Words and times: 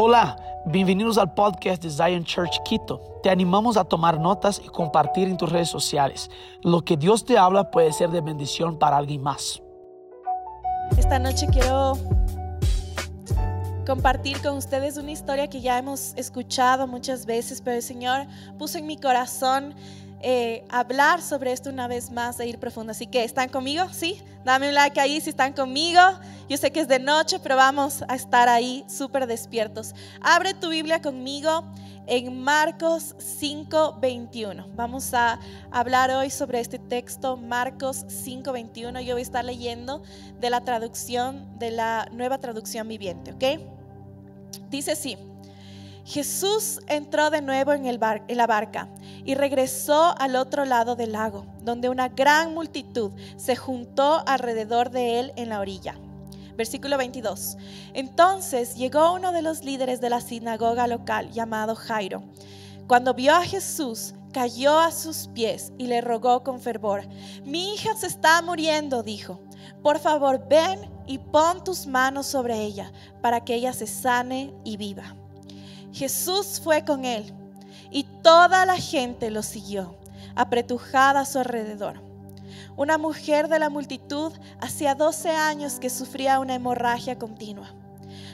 Hola, 0.00 0.36
bienvenidos 0.64 1.18
al 1.18 1.34
podcast 1.34 1.82
de 1.82 1.90
Zion 1.90 2.22
Church 2.22 2.62
Quito. 2.62 3.18
Te 3.20 3.30
animamos 3.30 3.76
a 3.76 3.82
tomar 3.82 4.20
notas 4.20 4.62
y 4.64 4.68
compartir 4.68 5.26
en 5.26 5.36
tus 5.36 5.50
redes 5.50 5.70
sociales. 5.70 6.30
Lo 6.62 6.84
que 6.84 6.96
Dios 6.96 7.24
te 7.24 7.36
habla 7.36 7.72
puede 7.72 7.92
ser 7.92 8.10
de 8.10 8.20
bendición 8.20 8.78
para 8.78 8.96
alguien 8.96 9.20
más. 9.20 9.60
Esta 10.96 11.18
noche 11.18 11.48
quiero 11.50 11.94
compartir 13.88 14.40
con 14.40 14.58
ustedes 14.58 14.98
una 14.98 15.10
historia 15.10 15.50
que 15.50 15.60
ya 15.60 15.76
hemos 15.76 16.14
escuchado 16.14 16.86
muchas 16.86 17.26
veces, 17.26 17.60
pero 17.60 17.74
el 17.78 17.82
Señor 17.82 18.28
puso 18.56 18.78
en 18.78 18.86
mi 18.86 18.98
corazón 18.98 19.74
eh, 20.20 20.64
hablar 20.68 21.22
sobre 21.22 21.52
esto 21.52 21.70
una 21.70 21.86
vez 21.88 22.10
más 22.10 22.40
e 22.40 22.46
ir 22.46 22.58
profundo. 22.58 22.90
Así 22.90 23.06
que, 23.06 23.24
¿están 23.24 23.48
conmigo? 23.48 23.86
¿Sí? 23.92 24.20
Dame 24.44 24.68
un 24.68 24.74
like 24.74 24.98
ahí 25.00 25.20
si 25.20 25.30
están 25.30 25.52
conmigo. 25.52 26.00
Yo 26.48 26.56
sé 26.56 26.70
que 26.72 26.80
es 26.80 26.88
de 26.88 26.98
noche, 26.98 27.38
pero 27.38 27.56
vamos 27.56 28.02
a 28.08 28.14
estar 28.14 28.48
ahí 28.48 28.84
súper 28.88 29.26
despiertos. 29.26 29.94
Abre 30.20 30.54
tu 30.54 30.70
Biblia 30.70 31.00
conmigo 31.02 31.64
en 32.06 32.40
Marcos 32.40 33.14
5:21. 33.18 34.66
Vamos 34.74 35.12
a 35.12 35.38
hablar 35.70 36.10
hoy 36.10 36.30
sobre 36.30 36.60
este 36.60 36.78
texto, 36.78 37.36
Marcos 37.36 38.06
5:21. 38.08 39.00
Yo 39.00 39.14
voy 39.14 39.20
a 39.20 39.22
estar 39.22 39.44
leyendo 39.44 40.02
de 40.40 40.50
la 40.50 40.62
traducción, 40.62 41.58
de 41.58 41.70
la 41.70 42.08
nueva 42.10 42.38
traducción 42.38 42.88
viviente, 42.88 43.32
¿ok? 43.32 43.60
Dice 44.70 44.92
así. 44.92 45.16
Jesús 46.08 46.80
entró 46.86 47.28
de 47.28 47.42
nuevo 47.42 47.74
en, 47.74 47.84
el 47.84 48.00
en, 48.28 48.36
la 48.38 48.46
barca 48.46 48.88
y 49.26 49.34
regresó 49.34 50.14
al 50.18 50.36
otro 50.36 50.64
lado 50.64 50.96
del 50.96 51.12
lago, 51.12 51.44
donde 51.60 51.90
una 51.90 52.08
gran 52.08 52.54
multitud 52.54 53.12
se 53.36 53.56
juntó 53.56 54.22
alrededor 54.26 54.88
de 54.88 55.20
él 55.20 55.32
en 55.36 55.50
la 55.50 55.60
orilla. 55.60 55.96
Versículo 56.56 56.96
22. 56.96 57.58
Entonces 57.92 58.74
llegó 58.74 59.12
uno 59.12 59.32
de 59.32 59.42
los 59.42 59.64
líderes 59.64 60.00
de 60.00 60.08
la 60.08 60.22
sinagoga 60.22 60.86
local 60.86 61.30
llamado 61.30 61.74
Jairo. 61.74 62.22
Cuando 62.86 63.12
vio 63.12 63.34
a 63.34 63.44
Jesús, 63.44 64.14
cayó 64.32 64.78
a 64.78 64.92
sus 64.92 65.28
pies 65.34 65.74
y 65.76 65.88
le 65.88 66.00
rogó 66.00 66.42
con 66.42 66.58
fervor. 66.58 67.06
Mi 67.44 67.74
hija 67.74 67.94
se 67.94 68.06
está 68.06 68.40
muriendo, 68.40 69.02
dijo. 69.02 69.40
Por 69.82 69.98
favor, 69.98 70.48
ven 70.48 70.90
y 71.06 71.18
pon 71.18 71.62
tus 71.62 71.86
manos 71.86 72.24
sobre 72.24 72.62
ella 72.62 72.92
para 73.20 73.44
que 73.44 73.54
ella 73.54 73.74
se 73.74 73.86
sane 73.86 74.54
y 74.64 74.78
viva. 74.78 75.14
Jesús 75.92 76.60
fue 76.62 76.84
con 76.84 77.04
él 77.04 77.32
y 77.90 78.04
toda 78.22 78.66
la 78.66 78.76
gente 78.76 79.30
lo 79.30 79.42
siguió, 79.42 79.96
apretujada 80.34 81.20
a 81.20 81.26
su 81.26 81.38
alrededor. 81.38 82.02
Una 82.76 82.98
mujer 82.98 83.48
de 83.48 83.58
la 83.58 83.70
multitud 83.70 84.32
hacía 84.60 84.94
12 84.94 85.30
años 85.30 85.80
que 85.80 85.90
sufría 85.90 86.38
una 86.40 86.54
hemorragia 86.54 87.18
continua. 87.18 87.74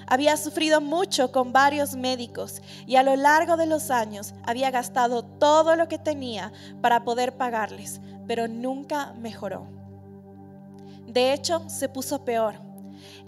Había 0.06 0.36
sufrido 0.36 0.80
mucho 0.80 1.32
con 1.32 1.52
varios 1.52 1.96
médicos 1.96 2.60
y 2.86 2.96
a 2.96 3.02
lo 3.02 3.16
largo 3.16 3.56
de 3.56 3.66
los 3.66 3.90
años 3.90 4.34
había 4.44 4.70
gastado 4.70 5.22
todo 5.24 5.76
lo 5.76 5.88
que 5.88 5.98
tenía 5.98 6.52
para 6.82 7.04
poder 7.04 7.36
pagarles, 7.36 8.00
pero 8.26 8.46
nunca 8.48 9.14
mejoró. 9.18 9.66
De 11.06 11.32
hecho, 11.32 11.68
se 11.68 11.88
puso 11.88 12.24
peor. 12.24 12.60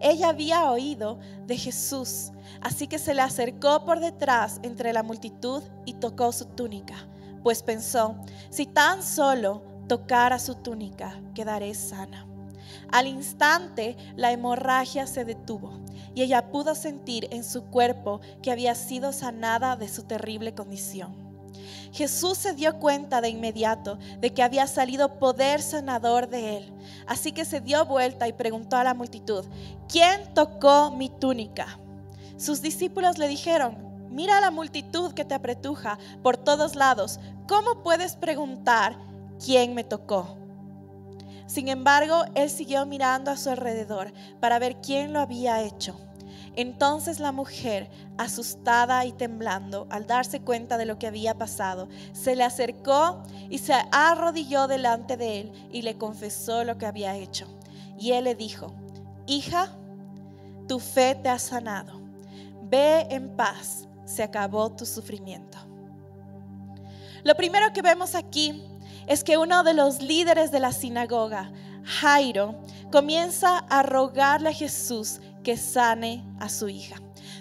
Ella 0.01 0.29
había 0.29 0.71
oído 0.71 1.19
de 1.47 1.57
Jesús 1.57 2.33
Así 2.61 2.87
que 2.87 2.99
se 2.99 3.15
le 3.15 3.23
acercó 3.23 3.85
por 3.85 4.01
detrás 4.01 4.61
entre 4.63 4.93
la 4.93 5.03
multitud 5.03 5.63
y 5.85 5.95
tocó 5.95 6.33
su 6.33 6.47
túnica, 6.47 6.95
pues 7.43 7.63
pensó, 7.63 8.17
si 8.51 8.67
tan 8.67 9.03
solo 9.03 9.63
tocara 9.89 10.39
su 10.39 10.57
túnica, 10.57 11.21
quedaré 11.35 11.75
sana. 11.75 12.27
Al 12.91 13.07
instante 13.07 13.97
la 14.17 14.33
hemorragia 14.33 15.07
se 15.07 15.25
detuvo 15.25 15.79
y 16.15 16.23
ella 16.23 16.51
pudo 16.51 16.75
sentir 16.75 17.29
en 17.31 17.45
su 17.45 17.65
cuerpo 17.65 18.21
que 18.43 18.51
había 18.51 18.75
sido 18.75 19.13
sanada 19.13 19.77
de 19.77 19.89
su 19.89 20.05
terrible 20.05 20.55
condición. 20.55 21.26
Jesús 21.97 22.37
se 22.37 22.53
dio 22.53 22.79
cuenta 22.79 23.23
de 23.23 23.31
inmediato 23.31 23.99
de 24.21 24.35
que 24.35 24.43
había 24.43 24.67
salido 24.67 25.19
poder 25.19 25.63
sanador 25.63 26.29
de 26.29 26.59
él. 26.59 26.73
Así 27.07 27.33
que 27.33 27.47
se 27.47 27.63
dio 27.63 27.87
vuelta 27.87 28.29
y 28.29 28.35
preguntó 28.35 28.77
a 28.77 28.85
la 28.85 28.93
multitud, 28.93 29.47
¿quién 29.89 30.35
tocó 30.35 30.91
mi 30.91 31.09
túnica? 31.09 31.79
Sus 32.37 32.61
discípulos 32.61 33.17
le 33.17 33.29
dijeron, 33.29 33.79
mira 34.11 34.43
la 34.43 34.51
multitud 34.51 35.15
que 35.15 35.25
te 35.25 35.35
apretuja 35.35 35.99
por 36.23 36.37
todos 36.37 36.77
lados, 36.77 37.19
¿cómo 37.49 37.83
puedes 37.83 38.15
preguntar 38.15 38.99
quién 39.43 39.73
me 39.73 39.83
tocó? 39.83 40.37
Sin 41.47 41.69
embargo, 41.69 42.27
él 42.35 42.51
siguió 42.51 42.85
mirando 42.85 43.31
a 43.31 43.39
su 43.39 43.49
alrededor 43.49 44.13
para 44.39 44.59
ver 44.59 44.83
quién 44.83 45.15
lo 45.15 45.21
había 45.21 45.63
hecho. 45.63 45.97
Entonces 46.57 47.21
la 47.21 47.33
mujer, 47.33 47.89
asustada 48.19 49.05
y 49.05 49.13
temblando 49.13 49.87
al 49.91 50.07
darse 50.07 50.41
cuenta 50.41 50.79
de 50.79 50.87
lo 50.87 50.99
que 50.99 51.07
había 51.07 51.37
pasado, 51.37 51.89
se 52.13 52.35
le 52.35 52.45
acercó 52.45 53.23
y 53.49 53.59
se 53.59 53.75
arrodilló 53.93 54.67
delante 54.67 55.17
de 55.17 55.41
él 55.41 55.69
y 55.71 55.83
le 55.83 55.97
confesó 55.99 56.65
lo 56.65 56.79
que 56.79 56.87
había 56.87 57.17
hecho. 57.17 57.47
Y 57.99 58.13
él 58.13 58.25
le 58.25 58.35
dijo, 58.35 58.75
hija, 59.27 59.71
tu 60.67 60.81
fe 60.81 61.15
te 61.15 61.29
ha 61.29 61.39
sanado 61.39 62.07
ve 62.69 63.07
en 63.11 63.37
paz, 63.37 63.87
se 64.05 64.23
acabó 64.23 64.71
tu 64.71 64.87
sufrimiento. 64.87 65.59
Lo 67.25 67.35
primero 67.35 67.73
que 67.73 67.83
vemos 67.83 68.15
aquí 68.15 68.63
es 69.07 69.25
que 69.25 69.37
uno 69.37 69.63
de 69.63 69.75
los 69.75 70.03
líderes 70.03 70.51
de 70.51 70.61
la 70.61 70.73
sinagoga, 70.73 71.53
Jairo, 71.85 72.57
comienza 72.91 73.59
a 73.59 73.83
rogarle 73.83 74.51
a 74.51 74.53
Jesús 74.53 75.21
que 75.47 75.57
sane 75.57 76.25
a 76.41 76.49
su 76.49 76.69
hija. 76.69 76.97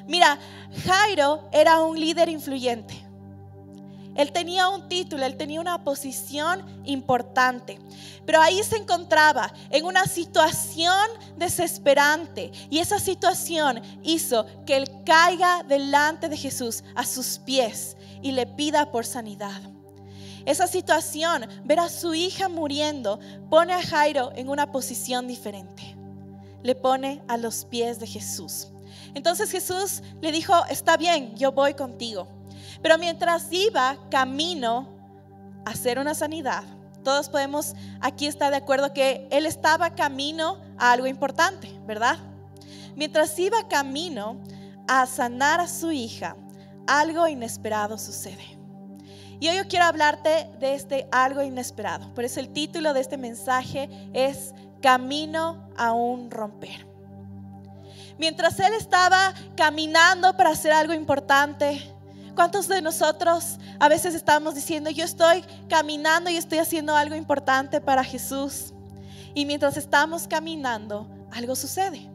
Mira, 0.08 0.38
Jairo 0.86 1.50
era 1.52 1.82
un 1.82 2.00
líder 2.00 2.30
influyente. 2.30 2.94
Él 4.14 4.32
tenía 4.32 4.70
un 4.70 4.88
título, 4.88 5.26
él 5.26 5.38
tenía 5.38 5.60
una 5.60 5.84
posición 5.84 6.64
importante. 6.86 7.80
Pero 8.24 8.40
ahí 8.44 8.62
se 8.62 8.78
encontraba 8.78 9.52
en 9.72 9.86
una 9.86 10.06
situación 10.06 10.96
desesperante. 11.36 12.52
Y 12.70 12.78
esa 12.78 13.00
situación 13.00 13.82
hizo 14.04 14.46
que 14.68 14.78
él 14.78 14.88
caiga 15.04 15.64
delante 15.64 16.30
de 16.30 16.38
Jesús 16.38 16.84
a 16.94 17.06
sus 17.06 17.40
pies 17.40 17.98
y 18.22 18.34
le 18.34 18.46
pida 18.46 18.92
por 18.92 19.08
sanidad. 19.08 19.64
Esa 20.46 20.68
situación, 20.68 21.48
ver 21.64 21.80
a 21.80 21.90
su 21.90 22.14
hija 22.14 22.50
muriendo, 22.50 23.20
pone 23.50 23.74
a 23.74 23.82
Jairo 23.82 24.32
en 24.36 24.50
una 24.50 24.72
posición 24.72 25.28
diferente. 25.28 26.05
Le 26.66 26.74
pone 26.74 27.22
a 27.28 27.38
los 27.38 27.64
pies 27.66 28.00
de 28.00 28.08
Jesús. 28.08 28.70
Entonces 29.14 29.52
Jesús 29.52 30.02
le 30.20 30.32
dijo, 30.32 30.54
está 30.66 30.98
bien, 30.98 31.36
yo 31.36 31.52
voy 31.52 31.76
contigo. 31.76 32.28
Pero 32.82 32.98
mientras 32.98 33.54
iba 33.54 34.00
camino 34.10 34.90
a 35.64 35.70
hacer 35.70 36.00
una 36.00 36.16
sanidad, 36.16 36.64
todos 37.04 37.30
podemos 37.30 37.76
aquí 38.02 38.26
estar 38.26 38.50
de 38.50 38.58
acuerdo 38.58 38.94
que 38.94 39.28
él 39.30 39.46
estaba 39.46 39.92
camino 39.92 40.60
a 40.80 40.92
algo 40.92 41.06
importante, 41.06 41.70
¿verdad? 41.86 42.18
Mientras 42.96 43.38
iba 43.38 43.68
camino 43.68 44.42
a 44.88 45.06
sanar 45.06 45.60
a 45.60 45.68
su 45.68 45.92
hija, 45.92 46.36
algo 46.88 47.28
inesperado 47.28 48.00
sucede. 48.00 48.58
Y 49.40 49.50
hoy 49.50 49.58
yo 49.58 49.68
quiero 49.68 49.86
hablarte 49.86 50.50
de 50.60 50.74
este 50.74 51.08
algo 51.12 51.44
inesperado. 51.44 52.12
Por 52.16 52.24
eso 52.24 52.40
el 52.40 52.50
título 52.50 52.94
de 52.94 53.02
este 53.02 53.18
mensaje 53.18 53.90
es 54.14 54.54
Camino 54.86 55.68
a 55.76 55.94
un 55.94 56.30
romper. 56.30 56.86
Mientras 58.20 58.60
él 58.60 58.72
estaba 58.78 59.34
caminando 59.58 60.38
para 60.38 60.52
hacer 60.52 60.72
algo 60.74 60.94
importante, 60.94 61.92
¿Cuántos 62.36 62.68
de 62.68 62.82
nosotros 62.84 63.58
a 63.80 63.88
veces 63.88 64.14
estamos 64.14 64.54
diciendo, 64.54 64.92
yo 64.92 65.06
estoy 65.06 65.44
caminando 65.70 66.30
y 66.30 66.36
estoy 66.36 66.60
haciendo 66.60 66.96
algo 66.96 67.16
importante 67.16 67.82
para 67.82 68.04
Jesús? 68.04 68.74
Y 69.34 69.46
mientras 69.46 69.76
estamos 69.76 70.28
caminando, 70.28 71.08
algo 71.32 71.56
sucede. 71.56 72.08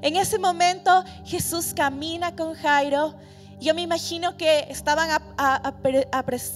En 0.00 0.16
ese 0.16 0.38
momento 0.38 1.04
Jesús 1.24 1.74
camina 1.74 2.34
con 2.36 2.54
Jairo. 2.54 3.16
Yo 3.60 3.74
me 3.74 3.82
imagino 3.82 4.38
que 4.38 4.66
estaban 4.70 5.10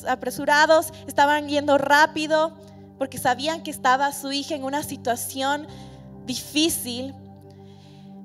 apresurados, 0.06 0.93
estaban 1.09 1.49
yendo 1.49 1.77
rápido, 1.77 2.56
porque 3.00 3.17
sabían 3.17 3.62
que 3.62 3.70
estaba 3.70 4.12
su 4.12 4.31
hija 4.31 4.55
en 4.55 4.62
una 4.62 4.82
situación 4.82 5.67
difícil. 6.26 7.14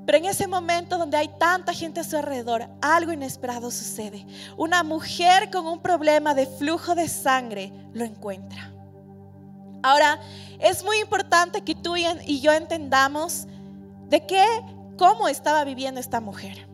Pero 0.05 0.17
en 0.17 0.25
ese 0.25 0.47
momento 0.47 0.97
donde 0.97 1.15
hay 1.15 1.29
tanta 1.39 1.73
gente 1.73 2.01
a 2.01 2.03
su 2.03 2.17
alrededor, 2.17 2.67
algo 2.81 3.13
inesperado 3.13 3.71
sucede. 3.71 4.27
Una 4.57 4.83
mujer 4.83 5.49
con 5.49 5.65
un 5.65 5.79
problema 5.79 6.35
de 6.35 6.45
flujo 6.45 6.93
de 6.93 7.07
sangre 7.07 7.71
lo 7.93 8.03
encuentra. 8.03 8.73
Ahora, 9.81 10.19
es 10.59 10.83
muy 10.83 10.97
importante 10.99 11.61
que 11.61 11.73
tú 11.73 11.95
y 11.95 12.41
yo 12.41 12.51
entendamos 12.51 13.47
de 14.09 14.25
qué, 14.25 14.45
cómo 14.97 15.29
estaba 15.29 15.63
viviendo 15.63 16.01
esta 16.01 16.19
mujer. 16.19 16.67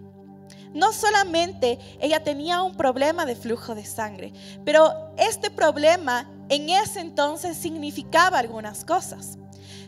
No 0.74 0.92
solamente 0.92 1.78
ella 2.00 2.24
tenía 2.24 2.64
un 2.64 2.74
problema 2.74 3.28
de 3.28 3.36
flujo 3.36 3.76
de 3.76 3.86
sangre, 3.86 4.34
pero 4.66 5.14
este 5.18 5.52
problema 5.52 6.28
en 6.52 6.70
ese 6.70 7.00
entonces 7.00 7.58
significaba 7.58 8.38
algunas 8.38 8.84
cosas. 8.84 9.38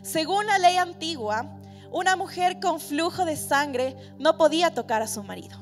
Según 0.00 0.46
la 0.46 0.58
ley 0.58 0.78
antigua, 0.78 1.46
una 1.92 2.16
mujer 2.16 2.58
con 2.58 2.80
flujo 2.80 3.26
de 3.26 3.36
sangre 3.36 3.94
no 4.18 4.38
podía 4.38 4.72
tocar 4.72 5.02
a 5.02 5.06
su 5.06 5.22
marido. 5.22 5.58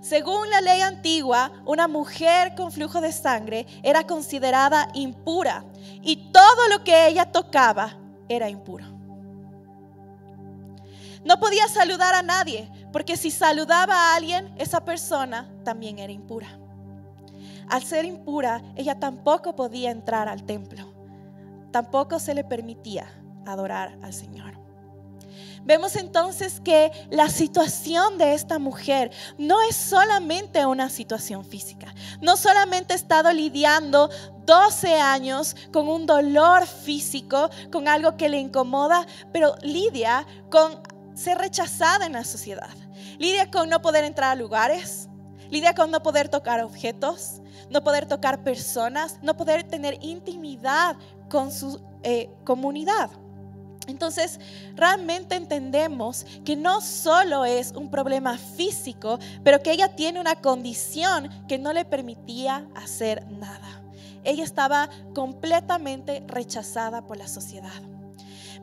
Según 0.00 0.48
la 0.48 0.62
ley 0.62 0.80
antigua, 0.80 1.52
una 1.66 1.88
mujer 1.88 2.54
con 2.54 2.72
flujo 2.72 3.02
de 3.02 3.12
sangre 3.12 3.66
era 3.82 4.06
considerada 4.06 4.88
impura 4.94 5.66
y 6.00 6.32
todo 6.32 6.68
lo 6.70 6.82
que 6.82 7.08
ella 7.08 7.30
tocaba 7.30 7.98
era 8.30 8.48
impuro. 8.48 8.86
No 11.22 11.38
podía 11.38 11.68
saludar 11.68 12.14
a 12.14 12.22
nadie, 12.22 12.68
porque 12.92 13.18
si 13.18 13.30
saludaba 13.30 13.94
a 13.94 14.16
alguien, 14.16 14.54
esa 14.58 14.82
persona 14.86 15.52
también 15.64 15.98
era 15.98 16.12
impura. 16.12 16.61
Al 17.72 17.82
ser 17.82 18.04
impura, 18.04 18.60
ella 18.76 19.00
tampoco 19.00 19.56
podía 19.56 19.90
entrar 19.90 20.28
al 20.28 20.42
templo. 20.44 20.92
Tampoco 21.70 22.18
se 22.18 22.34
le 22.34 22.44
permitía 22.44 23.06
adorar 23.46 23.98
al 24.02 24.12
Señor. 24.12 24.60
Vemos 25.64 25.96
entonces 25.96 26.60
que 26.60 26.92
la 27.10 27.30
situación 27.30 28.18
de 28.18 28.34
esta 28.34 28.58
mujer 28.58 29.10
no 29.38 29.62
es 29.62 29.74
solamente 29.74 30.66
una 30.66 30.90
situación 30.90 31.46
física. 31.46 31.94
No 32.20 32.36
solamente 32.36 32.92
ha 32.92 32.96
estado 32.96 33.32
lidiando 33.32 34.10
12 34.44 35.00
años 35.00 35.56
con 35.72 35.88
un 35.88 36.04
dolor 36.04 36.66
físico, 36.66 37.48
con 37.72 37.88
algo 37.88 38.18
que 38.18 38.28
le 38.28 38.38
incomoda, 38.38 39.06
pero 39.32 39.54
lidia 39.62 40.26
con 40.50 40.82
ser 41.14 41.38
rechazada 41.38 42.04
en 42.04 42.12
la 42.12 42.24
sociedad. 42.24 42.76
Lidia 43.18 43.50
con 43.50 43.70
no 43.70 43.80
poder 43.80 44.04
entrar 44.04 44.32
a 44.32 44.34
lugares, 44.34 45.08
lidia 45.48 45.74
con 45.74 45.90
no 45.90 46.02
poder 46.02 46.28
tocar 46.28 46.62
objetos, 46.62 47.41
no 47.72 47.82
poder 47.82 48.06
tocar 48.06 48.42
personas, 48.44 49.18
no 49.22 49.36
poder 49.36 49.64
tener 49.64 49.98
intimidad 50.02 50.96
con 51.28 51.50
su 51.50 51.80
eh, 52.02 52.30
comunidad. 52.44 53.10
Entonces, 53.88 54.38
realmente 54.76 55.34
entendemos 55.34 56.24
que 56.44 56.54
no 56.54 56.80
solo 56.80 57.44
es 57.44 57.72
un 57.72 57.90
problema 57.90 58.38
físico, 58.38 59.18
pero 59.42 59.60
que 59.60 59.72
ella 59.72 59.88
tiene 59.96 60.20
una 60.20 60.36
condición 60.36 61.28
que 61.48 61.58
no 61.58 61.72
le 61.72 61.84
permitía 61.84 62.68
hacer 62.76 63.26
nada. 63.28 63.82
Ella 64.24 64.44
estaba 64.44 64.88
completamente 65.14 66.22
rechazada 66.28 67.04
por 67.06 67.16
la 67.16 67.26
sociedad. 67.26 67.70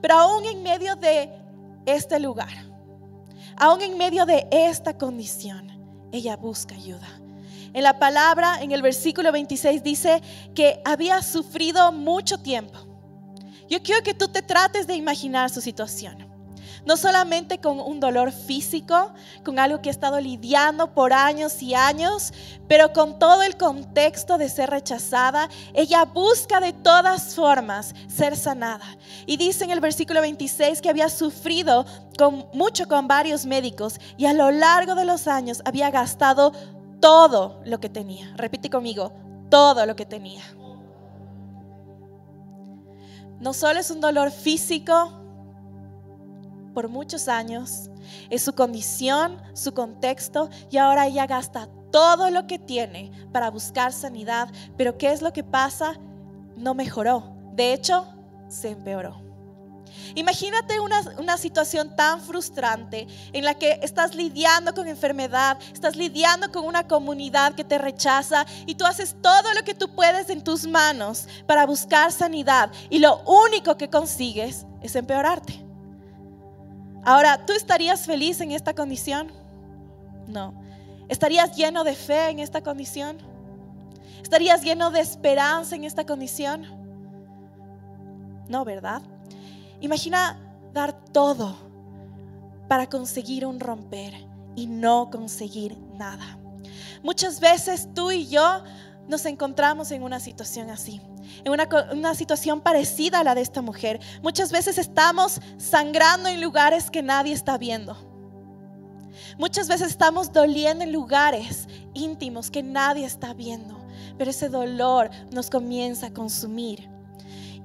Pero 0.02 0.16
aún 0.16 0.46
en 0.46 0.64
medio 0.64 0.96
de 0.96 1.30
este 1.86 2.18
lugar, 2.20 2.54
aún 3.58 3.82
en 3.82 3.98
medio 3.98 4.26
de 4.26 4.48
esta 4.52 4.98
condición, 4.98 5.70
ella 6.14 6.38
busca 6.38 6.76
ayuda. 6.76 7.08
En 7.74 7.84
la 7.84 8.00
palabra, 8.00 8.62
en 8.62 8.72
el 8.72 8.82
versículo 8.82 9.32
26 9.32 9.84
dice 9.84 10.22
que 10.56 10.82
había 10.86 11.22
sufrido 11.22 11.92
mucho 11.92 12.40
tiempo 12.40 12.90
yo 13.70 13.82
quiero 13.84 14.04
que 14.04 14.16
tú 14.16 14.28
te 14.28 14.42
trates 14.42 14.88
de 14.88 14.96
imaginar 14.96 15.50
su 15.50 15.62
situación. 15.62 16.28
No 16.86 16.98
solamente 16.98 17.60
con 17.60 17.80
un 17.80 18.00
dolor 18.00 18.32
físico, 18.32 19.14
con 19.44 19.60
algo 19.60 19.82
que 19.82 19.90
ha 19.90 19.92
estado 19.92 20.20
lidiando 20.20 20.94
por 20.94 21.14
años 21.14 21.62
y 21.62 21.76
años, 21.76 22.34
pero 22.68 22.94
con 22.94 23.20
todo 23.20 23.44
el 23.44 23.58
contexto 23.58 24.38
de 24.38 24.50
ser 24.50 24.70
rechazada, 24.70 25.50
ella 25.74 26.06
busca 26.06 26.60
de 26.60 26.74
todas 26.74 27.36
formas 27.36 27.94
ser 28.08 28.36
sanada. 28.36 28.98
Y 29.28 29.38
dice 29.38 29.66
en 29.66 29.72
el 29.72 29.82
versículo 29.82 30.22
26 30.22 30.82
que 30.82 30.90
había 30.90 31.10
sufrido 31.10 31.86
con, 32.18 32.48
mucho 32.54 32.88
con 32.88 33.08
varios 33.08 33.46
médicos 33.46 34.00
y 34.18 34.26
a 34.26 34.34
lo 34.34 34.50
largo 34.50 34.96
de 34.96 35.06
los 35.06 35.28
años 35.28 35.62
había 35.66 35.92
gastado 35.92 36.54
todo 37.00 37.62
lo 37.66 37.80
que 37.80 37.90
tenía. 37.90 38.34
Repite 38.36 38.70
conmigo, 38.70 39.12
todo 39.50 39.86
lo 39.86 39.96
que 39.96 40.06
tenía 40.06 40.44
no 43.40 43.54
solo 43.54 43.80
es 43.80 43.90
un 43.90 44.02
dolor 44.02 44.32
físico 44.32 45.14
por 46.74 46.90
muchos 46.90 47.28
años, 47.28 47.90
es 48.30 48.44
su 48.44 48.54
condición, 48.54 49.42
su 49.54 49.74
contexto 49.74 50.50
y 50.70 50.78
ahora 50.78 51.08
ella 51.08 51.26
gasta 51.26 51.68
todo 51.92 52.30
lo 52.30 52.48
que 52.48 52.60
tiene 52.60 53.12
para 53.32 53.50
buscar 53.50 53.92
sanidad, 53.92 54.50
pero 54.78 54.98
¿qué 54.98 55.12
es 55.12 55.22
lo 55.22 55.34
que 55.34 55.44
pasa? 55.44 55.96
No 56.56 56.74
mejoró, 56.74 57.36
de 57.54 57.74
hecho, 57.74 58.06
se 58.48 58.70
empeoró. 58.70 59.29
Imagínate 60.16 60.80
una, 60.80 61.38
situación 61.38 61.96
tan 61.96 62.22
frustrante 62.22 63.08
en 63.32 63.46
la 63.46 63.54
que 63.54 63.80
estás 63.82 64.16
lidiando 64.16 64.74
con 64.74 64.88
enfermedad, 64.88 65.58
estás 65.74 65.96
lidiando 65.96 66.52
con 66.52 66.66
una 66.66 66.88
comunidad 66.88 67.54
que 67.54 67.64
te 67.64 67.78
rechaza 67.78 68.46
y 68.66 68.76
tú 68.76 68.86
haces 68.86 69.16
todo 69.22 69.54
lo 69.54 69.64
que 69.64 69.76
tú 69.76 69.90
puedes 69.96 70.30
en 70.30 70.44
tus 70.44 70.68
manos 70.68 71.28
para 71.46 71.66
buscar 71.66 72.12
sanidad 72.12 72.72
y 72.90 73.00
lo 73.00 73.22
único 73.24 73.78
que 73.78 73.90
consigues 73.90 74.66
es 74.82 74.96
empeorarte. 74.96 75.66
Ahora, 77.04 77.46
¿tú 77.46 77.54
estarías 77.54 78.06
feliz 78.06 78.42
en 78.42 78.52
esta 78.52 78.74
condición? 78.74 79.32
No. 80.28 80.54
¿Estarías 81.08 81.56
lleno 81.56 81.84
de 81.84 81.96
fe 81.96 82.30
en 82.30 82.40
esta 82.40 82.62
condición? 82.62 83.18
¿Estarías 84.22 84.62
lleno 84.62 84.92
de 84.92 85.00
esperanza 85.00 85.76
en 85.76 85.86
esta 85.86 86.06
condición? 86.06 86.68
No, 88.48 88.66
¿verdad? 88.66 89.02
Imagina 89.82 90.40
dar 90.74 90.94
todo 91.12 91.56
para 92.68 92.88
conseguir 92.88 93.46
un 93.46 93.60
romper 93.60 94.14
y 94.56 94.68
no 94.68 95.10
conseguir 95.10 95.78
nada. 95.94 96.38
Muchas 97.04 97.40
veces 97.40 97.90
tú 97.94 98.12
y 98.12 98.28
yo 98.28 98.64
nos 99.08 99.26
encontramos 99.26 99.92
en 99.92 100.04
una 100.04 100.20
situación 100.20 100.70
así, 100.70 101.02
en 101.44 101.52
una, 101.52 102.14
situación 102.14 102.62
parecida 102.62 103.20
a 103.20 103.24
la 103.24 103.36
de 103.36 103.42
esta 103.42 103.62
mujer. 103.62 104.00
Muchas 104.22 104.52
veces 104.52 104.78
estamos 104.78 105.42
sangrando 105.58 106.30
en 106.30 106.42
lugares 106.42 106.92
que 106.92 107.02
nadie 107.02 107.34
está 107.34 107.58
viendo. 107.58 107.98
Muchas 109.38 109.68
veces 109.68 109.90
estamos 109.90 110.32
doliendo 110.32 110.84
en 110.84 110.92
lugares 110.92 111.68
íntimos 111.94 112.52
que 112.52 112.62
nadie 112.62 113.06
está 113.06 113.34
viendo, 113.34 113.80
pero 114.18 114.30
ese 114.30 114.50
dolor 114.50 115.10
nos 115.32 115.50
comienza 115.50 116.08
a 116.08 116.14
consumir. 116.14 116.90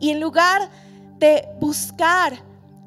Y 0.01 0.11
en 0.11 0.21
lugar 0.21 0.71
buscar 1.61 2.43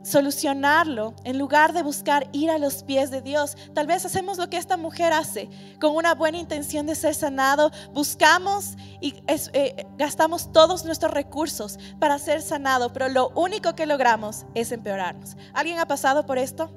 solucionarlo 0.07 1.13
en 1.25 1.37
lugar 1.37 1.73
de 1.73 1.83
buscar 1.83 2.29
ir 2.31 2.49
a 2.49 2.57
los 2.57 2.83
pies 2.83 3.11
de 3.11 3.21
Dios. 3.21 3.57
Tal 3.73 3.87
vez 3.87 4.05
hacemos 4.05 4.37
lo 4.37 4.49
que 4.49 4.57
esta 4.57 4.77
mujer 4.77 5.11
hace, 5.11 5.49
con 5.81 5.95
una 5.95 6.15
buena 6.15 6.37
intención 6.37 6.85
de 6.85 6.95
ser 6.95 7.13
sanado, 7.13 7.71
buscamos 7.93 8.77
y 9.01 9.15
eh, 9.27 9.85
gastamos 9.97 10.51
todos 10.53 10.85
nuestros 10.85 11.13
recursos 11.13 11.77
para 11.99 12.19
ser 12.19 12.41
sanado, 12.41 12.93
pero 12.93 13.09
lo 13.09 13.29
único 13.35 13.75
que 13.75 13.85
logramos 13.85 14.45
es 14.53 14.71
empeorarnos. 14.71 15.35
¿Alguien 15.53 15.79
ha 15.79 15.87
pasado 15.87 16.25
por 16.25 16.37
esto? 16.37 16.71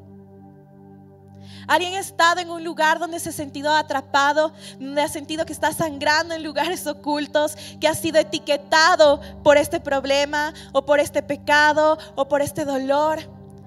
¿Alguien 1.67 1.95
ha 1.95 2.01
estado 2.01 2.41
en 2.41 2.51
un 2.51 2.65
lugar 2.65 2.99
donde 2.99 3.21
se 3.21 3.31
ha 3.31 3.33
sentido 3.33 3.73
atrapado, 3.73 4.53
donde 4.79 5.03
ha 5.03 5.09
sentido 5.09 5.45
que 5.47 5.53
está 5.53 5.73
sangrando 5.73 6.35
en 6.35 6.43
lugares 6.43 6.87
ocultos, 6.87 7.57
que 7.81 7.89
ha 7.89 7.95
sido 7.95 8.19
etiquetado 8.19 9.21
por 9.43 9.57
este 9.57 9.81
problema 9.81 10.53
o 10.73 10.85
por 10.85 11.01
este 11.01 11.23
pecado 11.23 11.99
o 12.17 12.29
por 12.29 12.43
este 12.43 12.65
dolor? 12.65 13.19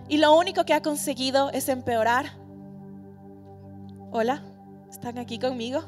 Y 0.08 0.18
lo 0.18 0.36
único 0.36 0.66
que 0.66 0.74
ha 0.74 0.82
conseguido 0.82 1.50
es 1.52 1.70
empeorar. 1.70 2.38
Hola, 4.12 4.44
¿están 4.92 5.18
aquí 5.18 5.40
conmigo? 5.40 5.84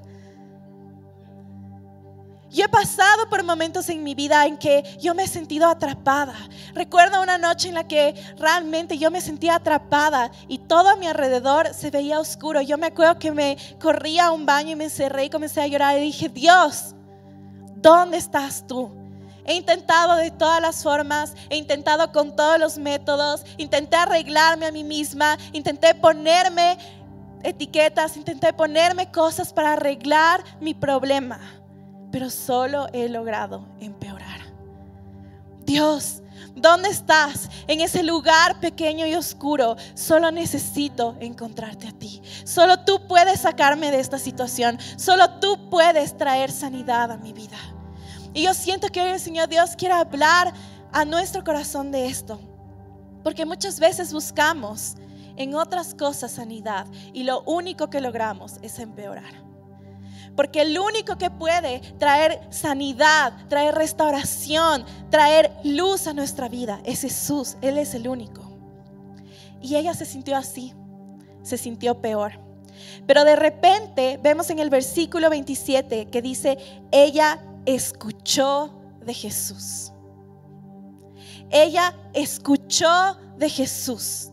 Yo 2.55 2.63
he 2.63 2.69
pasado 2.69 3.27
por 3.29 3.43
momentos 3.43 3.89
en 3.89 4.01
mi 4.01 4.15
vida 4.15 4.45
en 4.45 4.55
que 4.55 4.81
yo 5.01 5.13
me 5.13 5.23
he 5.23 5.27
sentido 5.27 5.67
atrapada. 5.67 6.35
Recuerdo 6.73 7.21
una 7.21 7.37
noche 7.37 7.67
en 7.67 7.73
la 7.73 7.85
que 7.85 8.15
realmente 8.37 8.97
yo 8.97 9.11
me 9.11 9.19
sentía 9.19 9.55
atrapada 9.55 10.31
y 10.47 10.59
todo 10.59 10.87
a 10.87 10.95
mi 10.95 11.05
alrededor 11.05 11.73
se 11.73 11.91
veía 11.91 12.17
oscuro. 12.17 12.61
Yo 12.61 12.77
me 12.77 12.87
acuerdo 12.87 13.19
que 13.19 13.33
me 13.33 13.57
corría 13.81 14.27
a 14.27 14.31
un 14.31 14.45
baño 14.45 14.71
y 14.71 14.75
me 14.77 14.85
encerré 14.85 15.25
y 15.25 15.29
comencé 15.29 15.59
a 15.59 15.67
llorar 15.67 15.97
y 15.97 16.03
dije, 16.03 16.29
Dios, 16.29 16.95
¿dónde 17.75 18.15
estás 18.15 18.65
tú? 18.65 18.89
He 19.43 19.55
intentado 19.55 20.15
de 20.15 20.31
todas 20.31 20.61
las 20.61 20.81
formas, 20.81 21.33
he 21.49 21.57
intentado 21.57 22.09
con 22.13 22.37
todos 22.37 22.57
los 22.57 22.77
métodos, 22.77 23.43
intenté 23.57 23.97
arreglarme 23.97 24.65
a 24.65 24.71
mí 24.71 24.85
misma, 24.85 25.37
intenté 25.51 25.93
ponerme 25.93 26.77
etiquetas, 27.43 28.15
intenté 28.15 28.53
ponerme 28.53 29.11
cosas 29.11 29.51
para 29.51 29.73
arreglar 29.73 30.41
mi 30.61 30.73
problema 30.73 31.64
pero 32.15 32.29
solo 32.29 32.87
he 32.93 33.09
logrado 33.09 33.67
empeorar. 33.81 34.39
Dios, 35.65 36.21
¿dónde 36.55 36.87
estás? 36.87 37.49
En 37.67 37.81
ese 37.81 38.03
lugar 38.03 38.61
pequeño 38.61 39.05
y 39.05 39.15
oscuro, 39.15 39.75
solo 39.95 40.31
necesito 40.31 41.17
encontrarte 41.19 41.89
a 41.89 41.91
ti. 41.91 42.21
Solo 42.45 42.85
tú 42.85 43.05
puedes 43.09 43.41
sacarme 43.41 43.91
de 43.91 43.99
esta 43.99 44.17
situación. 44.17 44.79
Solo 44.95 45.41
tú 45.41 45.69
puedes 45.69 46.15
traer 46.15 46.53
sanidad 46.53 47.11
a 47.11 47.17
mi 47.17 47.33
vida. 47.33 47.57
Y 48.33 48.43
yo 48.43 48.53
siento 48.53 48.87
que 48.87 49.01
hoy 49.01 49.09
el 49.09 49.19
Señor 49.19 49.49
Dios 49.49 49.75
quiere 49.75 49.95
hablar 49.95 50.53
a 50.93 51.03
nuestro 51.03 51.43
corazón 51.43 51.91
de 51.91 52.07
esto. 52.07 52.39
Porque 53.25 53.45
muchas 53.45 53.77
veces 53.77 54.13
buscamos 54.13 54.95
en 55.35 55.53
otras 55.53 55.93
cosas 55.93 56.31
sanidad 56.31 56.87
y 57.11 57.23
lo 57.23 57.41
único 57.41 57.89
que 57.89 57.99
logramos 57.99 58.53
es 58.61 58.79
empeorar. 58.79 59.44
Porque 60.35 60.61
el 60.61 60.77
único 60.77 61.17
que 61.17 61.29
puede 61.29 61.79
traer 61.97 62.41
sanidad, 62.49 63.33
traer 63.47 63.75
restauración, 63.75 64.85
traer 65.09 65.51
luz 65.63 66.07
a 66.07 66.13
nuestra 66.13 66.49
vida 66.49 66.81
es 66.83 67.01
Jesús. 67.01 67.57
Él 67.61 67.77
es 67.77 67.93
el 67.93 68.07
único. 68.07 68.41
Y 69.61 69.75
ella 69.75 69.93
se 69.93 70.05
sintió 70.05 70.35
así, 70.35 70.73
se 71.41 71.57
sintió 71.57 72.01
peor. 72.01 72.39
Pero 73.07 73.23
de 73.23 73.35
repente 73.35 74.19
vemos 74.21 74.49
en 74.49 74.59
el 74.59 74.69
versículo 74.69 75.29
27 75.29 76.07
que 76.07 76.21
dice, 76.21 76.57
ella 76.91 77.39
escuchó 77.65 78.73
de 79.05 79.13
Jesús. 79.13 79.91
Ella 81.49 81.95
escuchó 82.13 83.17
de 83.37 83.49
Jesús. 83.49 84.31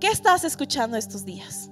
¿Qué 0.00 0.08
estás 0.08 0.44
escuchando 0.44 0.96
estos 0.96 1.24
días? 1.24 1.70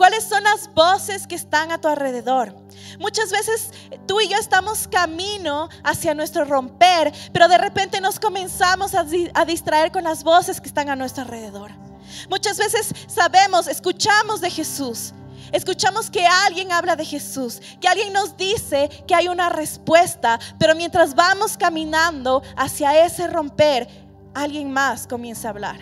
¿Cuáles 0.00 0.24
son 0.24 0.42
las 0.44 0.72
voces 0.72 1.26
que 1.26 1.34
están 1.34 1.72
a 1.72 1.78
tu 1.78 1.86
alrededor? 1.86 2.56
Muchas 2.98 3.30
veces 3.30 3.70
tú 4.06 4.18
y 4.22 4.28
yo 4.28 4.38
estamos 4.38 4.88
camino 4.88 5.68
hacia 5.84 6.14
nuestro 6.14 6.46
romper, 6.46 7.12
pero 7.34 7.48
de 7.48 7.58
repente 7.58 8.00
nos 8.00 8.18
comenzamos 8.18 8.94
a, 8.94 9.04
distraer 9.44 9.92
con 9.92 10.04
las 10.04 10.24
voces 10.24 10.58
que 10.58 10.68
están 10.68 10.88
a 10.88 10.96
nuestro 10.96 11.24
alrededor. 11.24 11.72
Muchas 12.30 12.56
veces 12.56 12.94
sabemos, 13.08 13.68
escuchamos 13.68 14.40
de 14.40 14.48
Jesús, 14.48 15.12
escuchamos 15.52 16.08
que 16.08 16.26
alguien 16.26 16.72
habla 16.72 16.96
de 16.96 17.04
Jesús, 17.04 17.60
que 17.78 17.86
alguien 17.86 18.14
nos 18.14 18.38
dice 18.38 18.88
que 19.06 19.14
hay 19.14 19.28
una 19.28 19.50
respuesta, 19.50 20.40
pero 20.58 20.74
mientras 20.74 21.14
vamos 21.14 21.58
caminando 21.58 22.42
hacia 22.56 23.04
ese 23.04 23.26
romper, 23.26 23.86
alguien 24.32 24.72
más 24.72 25.06
comienza 25.06 25.48
a 25.48 25.50
hablar. 25.50 25.78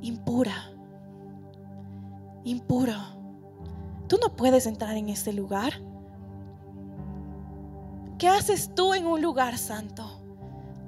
Impura 0.00 0.75
impuro. 2.46 2.94
Tú 4.08 4.18
no 4.22 4.34
puedes 4.36 4.66
entrar 4.66 4.96
en 4.96 5.08
este 5.08 5.32
lugar. 5.32 5.82
¿Qué 8.18 8.28
haces 8.28 8.74
tú 8.74 8.94
en 8.94 9.06
un 9.06 9.20
lugar 9.20 9.58
santo? 9.58 10.22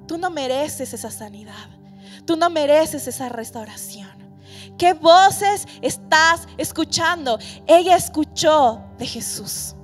Tú 0.07 0.17
no 0.17 0.29
mereces 0.31 0.93
esa 0.93 1.11
sanidad. 1.11 1.69
Tú 2.25 2.35
no 2.35 2.49
mereces 2.49 3.07
esa 3.07 3.29
restauración. 3.29 4.09
¿Qué 4.77 4.93
voces 4.93 5.67
estás 5.81 6.47
escuchando? 6.57 7.37
Ella 7.67 7.95
escuchó 7.95 8.81
de 8.97 9.05
Jesús. 9.05 9.75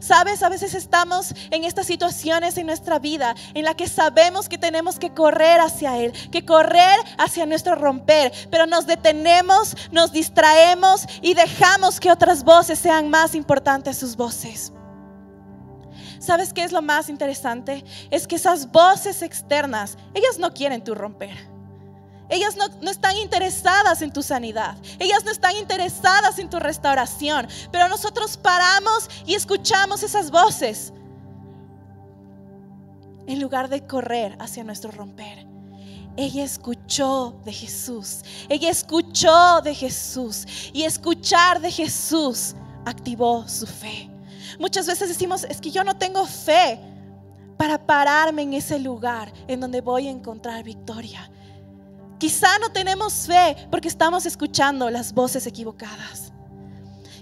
Sabes, 0.00 0.42
a 0.42 0.48
veces 0.48 0.74
estamos 0.74 1.34
en 1.50 1.64
estas 1.64 1.86
situaciones 1.86 2.56
en 2.58 2.66
nuestra 2.66 2.98
vida 2.98 3.34
en 3.54 3.64
la 3.64 3.74
que 3.74 3.88
sabemos 3.88 4.48
que 4.48 4.58
tenemos 4.58 4.98
que 4.98 5.14
correr 5.14 5.60
hacia 5.60 5.98
Él, 5.98 6.12
que 6.30 6.44
correr 6.44 6.98
hacia 7.18 7.46
nuestro 7.46 7.74
romper, 7.74 8.32
pero 8.50 8.66
nos 8.66 8.86
detenemos, 8.86 9.76
nos 9.92 10.12
distraemos 10.12 11.06
y 11.22 11.34
dejamos 11.34 12.00
que 12.00 12.10
otras 12.10 12.44
voces 12.44 12.78
sean 12.78 13.10
más 13.10 13.34
importantes 13.34 13.98
sus 13.98 14.16
voces. 14.16 14.72
¿Sabes 16.18 16.52
qué 16.52 16.64
es 16.64 16.72
lo 16.72 16.82
más 16.82 17.08
interesante? 17.08 17.84
Es 18.10 18.26
que 18.26 18.36
esas 18.36 18.72
voces 18.72 19.22
externas, 19.22 19.96
ellas 20.14 20.38
no 20.38 20.52
quieren 20.52 20.82
tu 20.82 20.94
romper. 20.94 21.55
Ellas 22.28 22.56
no, 22.56 22.90
están 22.90 23.16
interesadas 23.16 24.02
en 24.02 24.12
tu 24.12 24.22
sanidad. 24.22 24.76
Ellas 24.98 25.24
no 25.24 25.30
están 25.30 25.56
interesadas 25.56 26.38
en 26.38 26.50
tu 26.50 26.58
restauración. 26.58 27.46
Pero 27.70 27.88
nosotros 27.88 28.36
paramos 28.36 29.08
y 29.24 29.34
escuchamos 29.34 30.02
esas 30.02 30.30
voces. 30.30 30.92
En 33.26 33.40
lugar 33.40 33.68
de 33.68 33.86
correr 33.86 34.36
hacia 34.40 34.64
nuestro 34.64 34.90
romper. 34.90 35.46
Ella 36.16 36.44
escuchó 36.44 37.40
de 37.44 37.52
Jesús. 37.52 38.22
Ella 38.48 38.70
escuchó 38.70 39.60
de 39.60 39.74
Jesús. 39.74 40.46
Y 40.72 40.82
escuchar 40.82 41.60
de 41.60 41.70
Jesús 41.70 42.54
activó 42.84 43.46
su 43.48 43.66
fe. 43.66 44.10
Muchas 44.58 44.86
veces 44.86 45.08
decimos, 45.08 45.44
es 45.44 45.60
que 45.60 45.70
yo 45.70 45.84
no 45.84 45.96
tengo 45.96 46.26
fe 46.26 46.80
para 47.56 47.84
pararme 47.84 48.42
en 48.42 48.54
ese 48.54 48.78
lugar 48.78 49.32
en 49.46 49.60
donde 49.60 49.80
voy 49.80 50.08
a 50.08 50.10
encontrar 50.10 50.62
victoria. 50.62 51.30
Quizá 52.18 52.58
no 52.58 52.70
tenemos 52.70 53.26
fe 53.26 53.68
porque 53.70 53.88
estamos 53.88 54.24
escuchando 54.24 54.88
las 54.90 55.12
voces 55.12 55.46
equivocadas. 55.46 56.32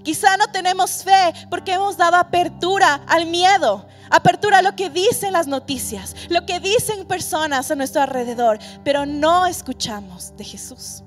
Quizá 0.05 0.37
no 0.37 0.47
tenemos 0.49 1.03
fe 1.03 1.33
porque 1.51 1.73
hemos 1.73 1.97
dado 1.97 2.17
apertura 2.17 3.03
al 3.09 3.27
miedo, 3.27 3.87
apertura 4.11 4.59
a 4.59 4.63
lo 4.63 4.77
que 4.77 4.91
dicen 4.91 5.33
las 5.33 5.47
noticias, 5.47 6.15
lo 6.29 6.45
que 6.47 6.61
dicen 6.61 7.07
personas 7.07 7.71
a 7.71 7.75
nuestro 7.75 8.03
alrededor, 8.03 8.59
pero 8.85 9.07
no 9.07 9.47
escuchamos 9.47 10.37
de 10.37 10.45
Jesús. 10.45 11.03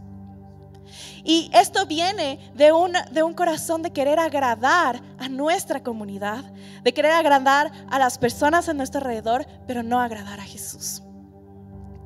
Y 1.24 1.51
esto 1.53 1.86
viene 1.86 2.51
de 2.56 2.72
un, 2.72 2.94
de 3.12 3.22
un 3.22 3.34
corazón 3.34 3.84
de 3.84 3.91
querer 3.91 4.17
agradar 4.17 5.01
a 5.20 5.29
nuestra 5.29 5.84
comunidad, 5.84 6.44
de 6.84 6.94
querer 6.94 7.12
agradar 7.12 7.72
a 7.89 8.00
las 8.00 8.17
personas 8.17 8.67
a 8.67 8.74
nuestro 8.74 9.00
alrededor, 9.00 9.46
pero 9.67 9.84
no 9.84 10.01
agradar 10.01 10.39
a 10.39 10.44
Jesús 10.46 11.03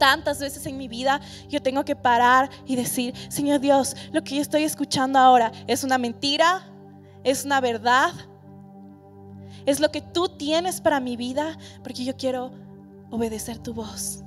tantas 0.02 0.40
veces 0.40 0.66
en 0.66 0.80
mi 0.80 0.88
vida 0.88 1.22
yo 1.48 1.62
tengo 1.62 1.86
que 1.86 1.96
parar 1.96 2.50
y 2.66 2.76
decir, 2.76 3.14
Señor 3.30 3.60
Dios, 3.60 3.96
lo 4.12 4.24
que 4.24 4.34
yo 4.34 4.42
estoy 4.42 4.64
escuchando 4.64 5.20
ahora 5.20 5.52
es 5.68 5.84
una 5.84 6.00
mentira, 6.00 6.68
es 7.24 7.46
una 7.46 7.62
verdad, 7.62 8.12
es 9.68 9.80
lo 9.80 9.92
que 9.92 10.02
tú 10.02 10.28
tienes 10.28 10.82
para 10.82 11.00
mi 11.00 11.18
vida, 11.18 11.56
porque 11.84 12.04
yo 12.04 12.18
quiero 12.18 12.52
obedecer 13.12 13.60
tu 13.60 13.76
voz. 13.76 14.24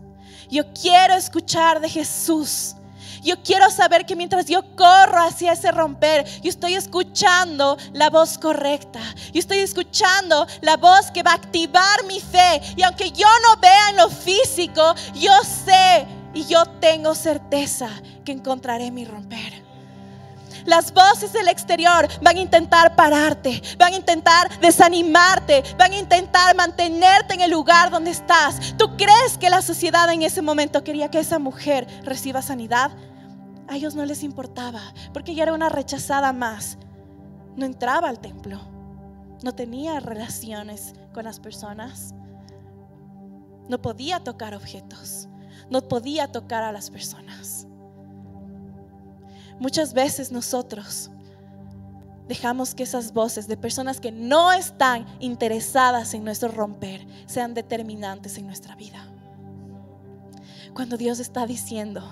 Yo 0.48 0.62
quiero 0.80 1.14
escuchar 1.14 1.80
de 1.80 1.88
Jesús. 1.88 2.76
Yo 3.22 3.42
quiero 3.42 3.70
saber 3.70 4.06
que 4.06 4.16
mientras 4.16 4.46
yo 4.46 4.62
corro 4.76 5.22
hacia 5.22 5.52
ese 5.52 5.72
romper, 5.72 6.24
yo 6.42 6.50
estoy 6.50 6.74
escuchando 6.74 7.76
la 7.92 8.10
voz 8.10 8.38
correcta. 8.38 9.00
Yo 9.32 9.40
estoy 9.40 9.58
escuchando 9.58 10.46
la 10.60 10.76
voz 10.76 11.10
que 11.10 11.22
va 11.22 11.32
a 11.32 11.36
activar 11.36 12.04
mi 12.06 12.20
fe. 12.20 12.60
Y 12.76 12.82
aunque 12.82 13.10
yo 13.10 13.28
no 13.42 13.60
vea 13.60 13.90
en 13.90 13.96
lo 13.96 14.10
físico, 14.10 14.94
yo 15.14 15.32
sé 15.42 16.06
y 16.34 16.44
yo 16.46 16.64
tengo 16.80 17.14
certeza 17.14 17.88
que 18.24 18.32
encontraré 18.32 18.90
mi 18.90 19.04
romper. 19.04 19.53
Las 20.64 20.92
voces 20.92 21.32
del 21.32 21.48
exterior 21.48 22.08
van 22.22 22.36
a 22.36 22.40
intentar 22.40 22.96
pararte, 22.96 23.62
van 23.78 23.92
a 23.92 23.96
intentar 23.96 24.60
desanimarte, 24.60 25.62
van 25.78 25.92
a 25.92 25.98
intentar 25.98 26.56
mantenerte 26.56 27.34
en 27.34 27.42
el 27.42 27.50
lugar 27.50 27.90
donde 27.90 28.10
estás. 28.10 28.74
¿Tú 28.76 28.96
crees 28.96 29.38
que 29.38 29.50
la 29.50 29.62
sociedad 29.62 30.10
en 30.12 30.22
ese 30.22 30.42
momento 30.42 30.82
quería 30.82 31.10
que 31.10 31.18
esa 31.20 31.38
mujer 31.38 31.86
reciba 32.04 32.42
sanidad? 32.42 32.90
a 33.68 33.76
ellos 33.76 33.94
no 33.94 34.04
les 34.04 34.22
importaba, 34.22 34.80
porque 35.12 35.32
ella 35.32 35.44
era 35.44 35.54
una 35.54 35.68
rechazada 35.68 36.32
más. 36.32 36.78
No 37.56 37.64
entraba 37.64 38.08
al 38.08 38.18
templo, 38.18 38.60
no 39.42 39.54
tenía 39.54 40.00
relaciones 40.00 40.94
con 41.12 41.24
las 41.24 41.40
personas, 41.40 42.14
no 43.68 43.80
podía 43.80 44.20
tocar 44.20 44.54
objetos, 44.54 45.28
no 45.70 45.82
podía 45.82 46.30
tocar 46.30 46.62
a 46.62 46.72
las 46.72 46.90
personas. 46.90 47.66
Muchas 49.58 49.94
veces 49.94 50.32
nosotros 50.32 51.10
dejamos 52.28 52.74
que 52.74 52.82
esas 52.82 53.12
voces 53.12 53.46
de 53.46 53.56
personas 53.56 54.00
que 54.00 54.10
no 54.10 54.52
están 54.52 55.06
interesadas 55.20 56.14
en 56.14 56.24
nuestro 56.24 56.48
romper 56.48 57.06
sean 57.26 57.54
determinantes 57.54 58.38
en 58.38 58.46
nuestra 58.46 58.74
vida. 58.76 59.06
Cuando 60.74 60.96
Dios 60.96 61.20
está 61.20 61.46
diciendo, 61.46 62.02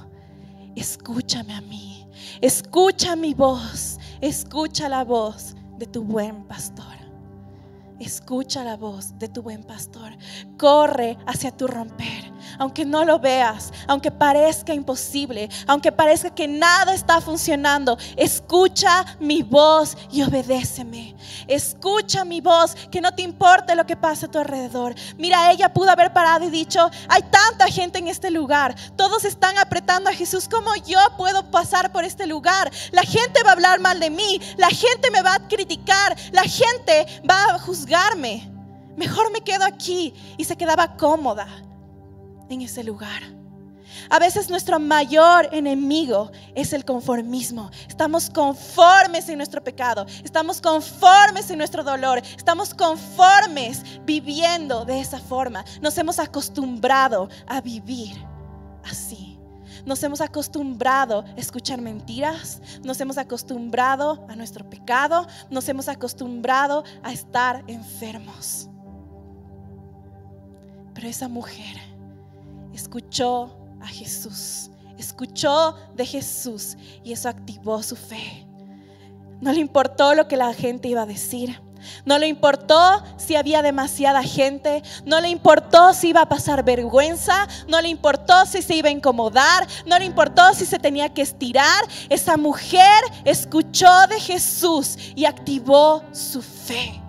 escúchame 0.76 1.54
a 1.54 1.60
mí, 1.60 2.06
escucha 2.40 3.16
mi 3.16 3.34
voz, 3.34 3.98
escucha 4.20 4.88
la 4.88 5.04
voz 5.04 5.56
de 5.78 5.86
tu 5.86 6.04
buen 6.04 6.44
pastor. 6.44 7.02
Escucha 7.98 8.64
la 8.64 8.76
voz 8.76 9.16
de 9.20 9.28
tu 9.28 9.42
buen 9.42 9.62
pastor. 9.62 10.16
Corre 10.58 11.16
hacia 11.24 11.52
tu 11.52 11.68
romper 11.68 12.31
aunque 12.58 12.84
no 12.84 13.04
lo 13.04 13.18
veas, 13.18 13.72
aunque 13.86 14.10
parezca 14.10 14.74
imposible, 14.74 15.48
aunque 15.66 15.92
parezca 15.92 16.34
que 16.34 16.48
nada 16.48 16.94
está 16.94 17.20
funcionando, 17.20 17.98
escucha 18.16 19.04
mi 19.20 19.42
voz 19.42 19.96
y 20.10 20.22
obedéceme. 20.22 21.14
Escucha 21.46 22.24
mi 22.24 22.40
voz, 22.40 22.74
que 22.90 23.00
no 23.00 23.12
te 23.12 23.22
importe 23.22 23.74
lo 23.74 23.86
que 23.86 23.96
pase 23.96 24.26
a 24.26 24.30
tu 24.30 24.38
alrededor. 24.38 24.94
Mira, 25.16 25.50
ella 25.52 25.72
pudo 25.72 25.90
haber 25.90 26.12
parado 26.12 26.44
y 26.44 26.50
dicho, 26.50 26.90
hay 27.08 27.22
tanta 27.22 27.66
gente 27.66 27.98
en 27.98 28.08
este 28.08 28.30
lugar, 28.30 28.74
todos 28.96 29.24
están 29.24 29.58
apretando 29.58 30.10
a 30.10 30.14
Jesús, 30.14 30.48
¿cómo 30.48 30.74
yo 30.76 30.98
puedo 31.16 31.50
pasar 31.50 31.92
por 31.92 32.04
este 32.04 32.26
lugar? 32.26 32.70
La 32.90 33.02
gente 33.02 33.42
va 33.44 33.50
a 33.50 33.52
hablar 33.54 33.80
mal 33.80 34.00
de 34.00 34.10
mí, 34.10 34.40
la 34.56 34.68
gente 34.68 35.10
me 35.10 35.22
va 35.22 35.34
a 35.34 35.48
criticar, 35.48 36.16
la 36.32 36.42
gente 36.42 37.06
va 37.28 37.54
a 37.54 37.58
juzgarme. 37.58 38.50
Mejor 38.96 39.32
me 39.32 39.40
quedo 39.40 39.64
aquí 39.64 40.14
y 40.36 40.44
se 40.44 40.56
quedaba 40.56 40.96
cómoda 40.96 41.48
en 42.52 42.62
ese 42.62 42.84
lugar. 42.84 43.22
A 44.10 44.18
veces 44.18 44.50
nuestro 44.50 44.78
mayor 44.78 45.48
enemigo 45.52 46.30
es 46.54 46.72
el 46.72 46.84
conformismo. 46.84 47.70
Estamos 47.88 48.30
conformes 48.30 49.28
en 49.28 49.36
nuestro 49.36 49.62
pecado, 49.62 50.06
estamos 50.24 50.60
conformes 50.60 51.50
en 51.50 51.58
nuestro 51.58 51.84
dolor, 51.84 52.22
estamos 52.36 52.74
conformes 52.74 53.82
viviendo 54.04 54.84
de 54.84 55.00
esa 55.00 55.18
forma. 55.18 55.64
Nos 55.80 55.96
hemos 55.98 56.18
acostumbrado 56.18 57.28
a 57.46 57.60
vivir 57.60 58.16
así. 58.84 59.38
Nos 59.84 60.02
hemos 60.04 60.20
acostumbrado 60.20 61.24
a 61.26 61.40
escuchar 61.40 61.80
mentiras, 61.80 62.60
nos 62.84 63.00
hemos 63.00 63.18
acostumbrado 63.18 64.24
a 64.28 64.36
nuestro 64.36 64.68
pecado, 64.68 65.26
nos 65.50 65.68
hemos 65.68 65.88
acostumbrado 65.88 66.84
a 67.02 67.12
estar 67.12 67.64
enfermos. 67.66 68.68
Pero 70.94 71.08
esa 71.08 71.26
mujer 71.26 71.91
escuchó 72.72 73.56
a 73.80 73.86
Jesús. 73.86 74.70
escuchó 74.98 75.74
de 75.96 76.06
Jesús 76.06 76.76
y 77.02 77.12
eso 77.12 77.28
activó 77.28 77.82
su 77.82 77.96
fe. 77.96 78.46
No 79.40 79.52
le 79.52 79.58
importó 79.58 80.14
lo 80.14 80.28
que 80.28 80.36
la 80.36 80.54
gente 80.54 80.88
iba 80.88 81.02
a 81.02 81.06
decir. 81.06 81.60
No 82.04 82.18
le 82.18 82.28
importó 82.28 83.02
si 83.16 83.34
había 83.34 83.62
demasiada 83.62 84.22
gente, 84.22 84.82
no 85.04 85.20
le 85.20 85.28
importó 85.28 85.92
si 85.94 86.10
iba 86.10 86.22
a 86.22 86.28
pasar 86.28 86.64
vergüenza, 86.64 87.48
no 87.66 87.80
le 87.80 87.88
importó 87.88 88.46
si 88.46 88.62
se 88.62 88.76
iba 88.76 88.88
a 88.88 88.92
incomodar, 88.92 89.66
no 89.86 89.98
le 89.98 90.04
importó 90.04 90.54
si 90.54 90.64
se 90.64 90.78
tenía 90.78 91.12
que 91.12 91.22
estirar. 91.22 91.84
Esa 92.08 92.36
mujer 92.36 93.02
escuchó 93.24 94.06
de 94.08 94.20
Jesús 94.20 94.96
y 95.14 95.24
activó 95.24 96.04
su 96.12 96.40
fe. 96.40 97.00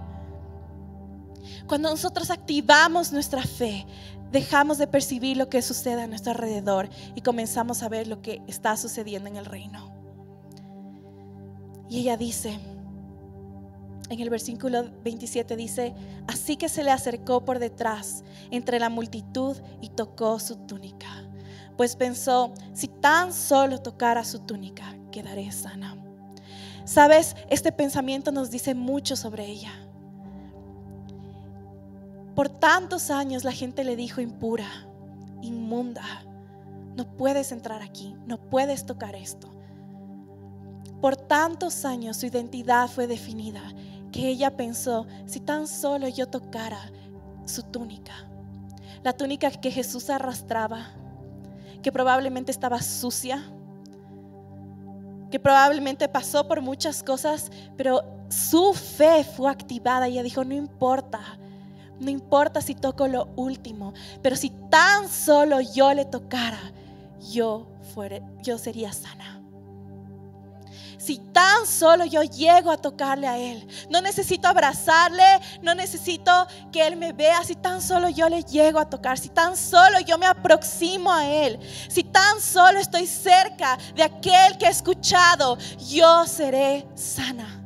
Cuando 1.67 1.89
nosotros 1.89 2.29
activamos 2.29 3.12
nuestra 3.12 3.41
fe, 3.41 3.86
dejamos 4.33 4.79
de 4.79 4.87
percibir 4.87 5.37
lo 5.37 5.47
que 5.47 5.61
sucede 5.61 6.01
a 6.01 6.07
nuestro 6.07 6.31
alrededor 6.31 6.89
y 7.13 7.21
comenzamos 7.21 7.83
a 7.83 7.89
ver 7.89 8.07
lo 8.07 8.23
que 8.23 8.41
está 8.47 8.75
sucediendo 8.75 9.29
en 9.29 9.35
el 9.35 9.45
reino. 9.45 9.93
Y 11.87 11.99
ella 11.99 12.17
dice, 12.17 12.59
en 14.09 14.19
el 14.19 14.31
versículo 14.31 14.89
27 15.03 15.55
dice, 15.55 15.93
así 16.27 16.57
que 16.57 16.67
se 16.67 16.83
le 16.83 16.89
acercó 16.89 17.45
por 17.45 17.59
detrás 17.59 18.23
entre 18.49 18.79
la 18.79 18.89
multitud 18.89 19.55
y 19.81 19.89
tocó 19.89 20.39
su 20.39 20.55
túnica. 20.65 21.29
Pues 21.77 21.95
pensó, 21.95 22.53
si 22.73 22.87
tan 22.87 23.33
solo 23.33 23.81
tocara 23.81 24.23
su 24.23 24.39
túnica, 24.39 24.97
quedaré 25.11 25.51
sana. 25.51 25.95
Sabes, 26.85 27.35
este 27.51 27.71
pensamiento 27.71 28.31
nos 28.31 28.49
dice 28.49 28.73
mucho 28.73 29.15
sobre 29.15 29.45
ella. 29.45 29.71
Por 32.35 32.49
tantos 32.49 33.11
años 33.11 33.43
la 33.43 33.51
gente 33.51 33.83
le 33.83 33.95
dijo 33.95 34.21
impura, 34.21 34.67
inmunda, 35.41 36.03
no 36.95 37.05
puedes 37.15 37.51
entrar 37.51 37.81
aquí, 37.81 38.15
no 38.25 38.37
puedes 38.37 38.85
tocar 38.85 39.15
esto. 39.15 39.49
Por 41.01 41.15
tantos 41.15 41.85
años 41.85 42.17
su 42.17 42.25
identidad 42.25 42.87
fue 42.89 43.07
definida 43.07 43.61
que 44.11 44.29
ella 44.29 44.55
pensó, 44.55 45.05
si 45.25 45.39
tan 45.39 45.67
solo 45.67 46.07
yo 46.07 46.27
tocara 46.27 46.79
su 47.45 47.63
túnica, 47.63 48.13
la 49.03 49.13
túnica 49.13 49.51
que 49.51 49.71
Jesús 49.71 50.09
arrastraba, 50.09 50.91
que 51.81 51.91
probablemente 51.91 52.51
estaba 52.51 52.81
sucia, 52.81 53.43
que 55.29 55.39
probablemente 55.39 56.07
pasó 56.07 56.47
por 56.47 56.61
muchas 56.61 57.03
cosas, 57.03 57.51
pero 57.75 58.03
su 58.29 58.73
fe 58.73 59.23
fue 59.23 59.51
activada 59.51 60.07
y 60.07 60.13
ella 60.13 60.23
dijo, 60.23 60.45
no 60.45 60.53
importa, 60.53 61.19
no 62.03 62.10
importa 62.10 62.62
si 62.62 62.75
toco 62.75 63.07
lo 63.07 63.29
último, 63.36 63.93
pero 64.22 64.36
si 64.36 64.51
tan 64.69 65.10
solo 65.10 65.62
yo 65.62 65.93
le 65.93 66.05
tocara, 66.05 66.60
yo, 67.31 67.67
fuere, 67.93 68.22
yo 68.43 68.57
sería 68.57 68.91
sana 68.91 69.43
si 71.03 71.17
tan 71.17 71.67
solo 71.67 72.05
yo 72.05 72.24
llego 72.24 72.72
a 72.72 72.77
tocarle 72.77 73.27
a 73.27 73.38
Él. 73.38 73.67
No 73.89 74.00
necesito 74.00 74.48
abrazarle, 74.48 75.24
no 75.62 75.75
necesito 75.75 76.48
que 76.72 76.88
Él 76.88 76.95
me 76.95 77.12
vea, 77.12 77.43
si 77.43 77.55
tan 77.55 77.81
solo 77.81 78.07
yo 78.07 78.29
le 78.29 78.43
llego 78.43 78.79
a 78.79 78.89
tocar, 78.89 79.19
si 79.19 79.27
tan 79.27 79.57
solo 79.57 80.00
yo 80.00 80.17
me 80.17 80.25
aproximo 80.25 81.12
a 81.12 81.27
Él, 81.27 81.60
si 81.89 82.05
tan 82.05 82.39
solo 82.39 82.79
estoy 82.79 83.05
cerca 83.05 83.77
de 83.95 84.03
aquel 84.03 84.57
que 84.57 84.65
he 84.65 84.69
escuchado, 84.69 85.57
yo 85.77 86.25
seré 86.25 86.88
sana. 86.95 87.60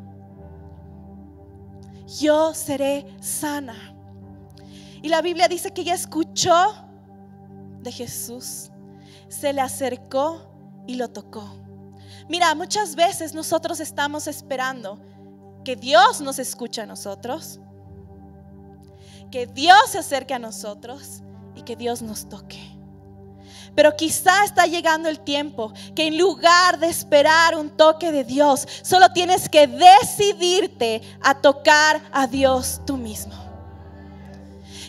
Yo 2.19 2.55
seré 2.55 3.05
sana. 3.21 3.96
Y 5.01 5.09
la 5.09 5.21
Biblia 5.21 5.47
dice 5.47 5.71
que 5.71 5.81
ella 5.81 5.93
escuchó 5.93 6.53
de 7.81 7.91
Jesús, 7.91 8.71
se 9.27 9.53
le 9.53 9.61
acercó 9.61 10.51
y 10.87 10.95
lo 10.95 11.09
tocó. 11.09 11.47
Mira, 12.29 12.53
muchas 12.55 12.95
veces 12.95 13.33
nosotros 13.33 13.79
estamos 13.79 14.27
esperando 14.27 14.99
que 15.63 15.75
Dios 15.75 16.21
nos 16.21 16.39
escuche 16.39 16.81
a 16.81 16.85
nosotros, 16.85 17.59
que 19.31 19.47
Dios 19.47 19.77
se 19.89 19.99
acerque 19.99 20.33
a 20.33 20.39
nosotros 20.39 21.21
y 21.55 21.63
que 21.63 21.75
Dios 21.75 22.01
nos 22.01 22.27
toque. 22.27 22.59
Pero 23.75 23.95
quizá 23.95 24.43
está 24.43 24.65
llegando 24.65 25.07
el 25.07 25.19
tiempo 25.19 25.71
que 25.93 26.07
en 26.07 26.17
lugar 26.17 26.79
de 26.79 26.87
esperar 26.87 27.55
un 27.55 27.69
toque 27.69 28.11
de 28.11 28.23
Dios, 28.23 28.67
solo 28.81 29.11
tienes 29.13 29.49
que 29.49 29.67
decidirte 29.67 31.01
a 31.21 31.35
tocar 31.35 32.01
a 32.11 32.27
Dios 32.27 32.81
tú 32.85 32.97
mismo. 32.97 33.46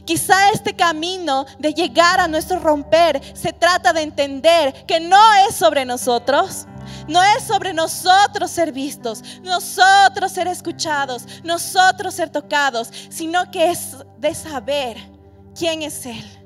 Quizá 0.08 0.52
este 0.54 0.74
camino 0.74 1.44
de 1.58 1.74
llegar 1.74 2.18
a 2.18 2.26
nuestro 2.26 2.58
romper 2.58 3.20
se 3.34 3.52
trata 3.52 3.92
de 3.92 4.00
entender 4.00 4.86
que 4.86 5.00
no 5.00 5.20
es 5.46 5.54
sobre 5.54 5.84
nosotros, 5.84 6.66
no 7.06 7.22
es 7.22 7.42
sobre 7.42 7.74
nosotros 7.74 8.50
ser 8.50 8.72
vistos, 8.72 9.22
nosotros 9.42 10.32
ser 10.32 10.46
escuchados, 10.46 11.26
nosotros 11.44 12.14
ser 12.14 12.30
tocados, 12.30 12.90
sino 13.10 13.50
que 13.50 13.70
es 13.70 13.98
de 14.16 14.34
saber 14.34 14.96
quién 15.54 15.82
es 15.82 16.06
Él. 16.06 16.37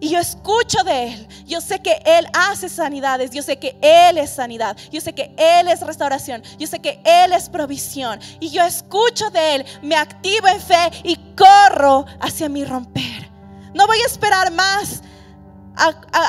Y 0.00 0.10
yo 0.10 0.18
escucho 0.18 0.82
de 0.84 1.12
Él. 1.12 1.28
Yo 1.46 1.60
sé 1.60 1.80
que 1.80 2.00
Él 2.04 2.26
hace 2.32 2.68
sanidades. 2.68 3.30
Yo 3.30 3.42
sé 3.42 3.58
que 3.58 3.76
Él 3.80 4.18
es 4.18 4.30
sanidad. 4.30 4.76
Yo 4.90 5.00
sé 5.00 5.12
que 5.12 5.34
Él 5.36 5.68
es 5.68 5.80
restauración. 5.80 6.42
Yo 6.58 6.66
sé 6.66 6.80
que 6.80 7.00
Él 7.04 7.32
es 7.32 7.48
provisión. 7.48 8.20
Y 8.40 8.50
yo 8.50 8.62
escucho 8.64 9.30
de 9.30 9.56
Él. 9.56 9.66
Me 9.82 9.96
activo 9.96 10.48
en 10.48 10.60
fe 10.60 10.90
y 11.04 11.16
corro 11.36 12.04
hacia 12.20 12.48
mi 12.48 12.64
romper. 12.64 13.30
No 13.74 13.86
voy 13.86 13.98
a 13.98 14.06
esperar 14.06 14.52
más 14.52 15.02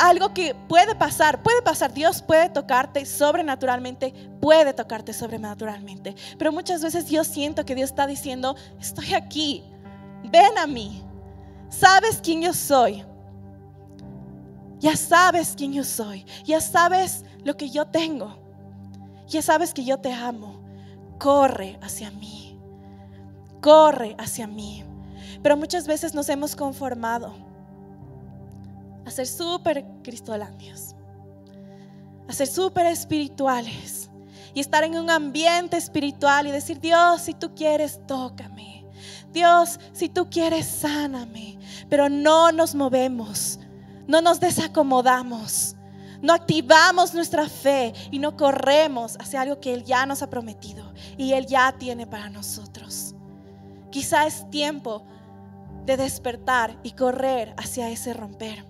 algo 0.03 0.33
que 0.33 0.53
puede 0.53 0.95
pasar, 0.95 1.41
puede 1.41 1.61
pasar, 1.61 1.93
Dios 1.93 2.21
puede 2.21 2.49
tocarte 2.49 3.05
sobrenaturalmente, 3.05 4.13
puede 4.41 4.73
tocarte 4.73 5.13
sobrenaturalmente, 5.13 6.15
pero 6.37 6.51
muchas 6.51 6.81
veces 6.81 7.09
yo 7.09 7.23
siento 7.23 7.65
que 7.65 7.75
Dios 7.75 7.89
está 7.89 8.07
diciendo, 8.07 8.55
estoy 8.79 9.13
aquí, 9.13 9.63
ven 10.25 10.57
a 10.57 10.67
mí, 10.67 11.03
sabes 11.69 12.19
quién 12.21 12.41
yo 12.41 12.53
soy, 12.53 13.05
ya 14.79 14.95
sabes 14.95 15.53
quién 15.57 15.73
yo 15.73 15.83
soy, 15.83 16.25
ya 16.45 16.61
sabes 16.61 17.25
lo 17.43 17.57
que 17.57 17.69
yo 17.69 17.85
tengo, 17.85 18.37
ya 19.27 19.41
sabes 19.41 19.73
que 19.73 19.83
yo 19.83 19.97
te 19.99 20.13
amo, 20.13 20.61
corre 21.19 21.79
hacia 21.81 22.11
mí, 22.11 22.59
corre 23.61 24.15
hacia 24.17 24.47
mí, 24.47 24.83
pero 25.41 25.57
muchas 25.57 25.87
veces 25.87 26.13
nos 26.13 26.29
hemos 26.29 26.55
conformado 26.55 27.33
a 29.05 29.11
ser 29.11 29.27
súper 29.27 29.85
cristolandios, 30.03 30.95
a 32.27 32.33
ser 32.33 32.47
súper 32.47 32.85
espirituales 32.87 34.09
y 34.53 34.59
estar 34.59 34.83
en 34.83 34.97
un 34.97 35.09
ambiente 35.09 35.77
espiritual 35.77 36.47
y 36.47 36.51
decir, 36.51 36.79
Dios, 36.79 37.21
si 37.21 37.33
tú 37.33 37.53
quieres, 37.55 37.99
tócame. 38.05 38.85
Dios, 39.31 39.79
si 39.93 40.09
tú 40.09 40.29
quieres, 40.29 40.65
sáname. 40.65 41.59
Pero 41.89 42.09
no 42.09 42.51
nos 42.51 42.73
movemos, 42.73 43.56
no 44.07 44.21
nos 44.21 44.39
desacomodamos, 44.39 45.75
no 46.21 46.33
activamos 46.33 47.13
nuestra 47.13 47.47
fe 47.47 47.93
y 48.09 48.19
no 48.19 48.35
corremos 48.35 49.17
hacia 49.19 49.41
algo 49.41 49.59
que 49.59 49.73
Él 49.73 49.83
ya 49.83 50.05
nos 50.05 50.23
ha 50.23 50.29
prometido 50.29 50.93
y 51.17 51.33
Él 51.33 51.45
ya 51.45 51.73
tiene 51.77 52.07
para 52.07 52.29
nosotros. 52.29 53.13
Quizá 53.91 54.25
es 54.25 54.49
tiempo 54.49 55.05
de 55.85 55.97
despertar 55.97 56.77
y 56.83 56.91
correr 56.91 57.53
hacia 57.57 57.89
ese 57.89 58.13
romper. 58.13 58.65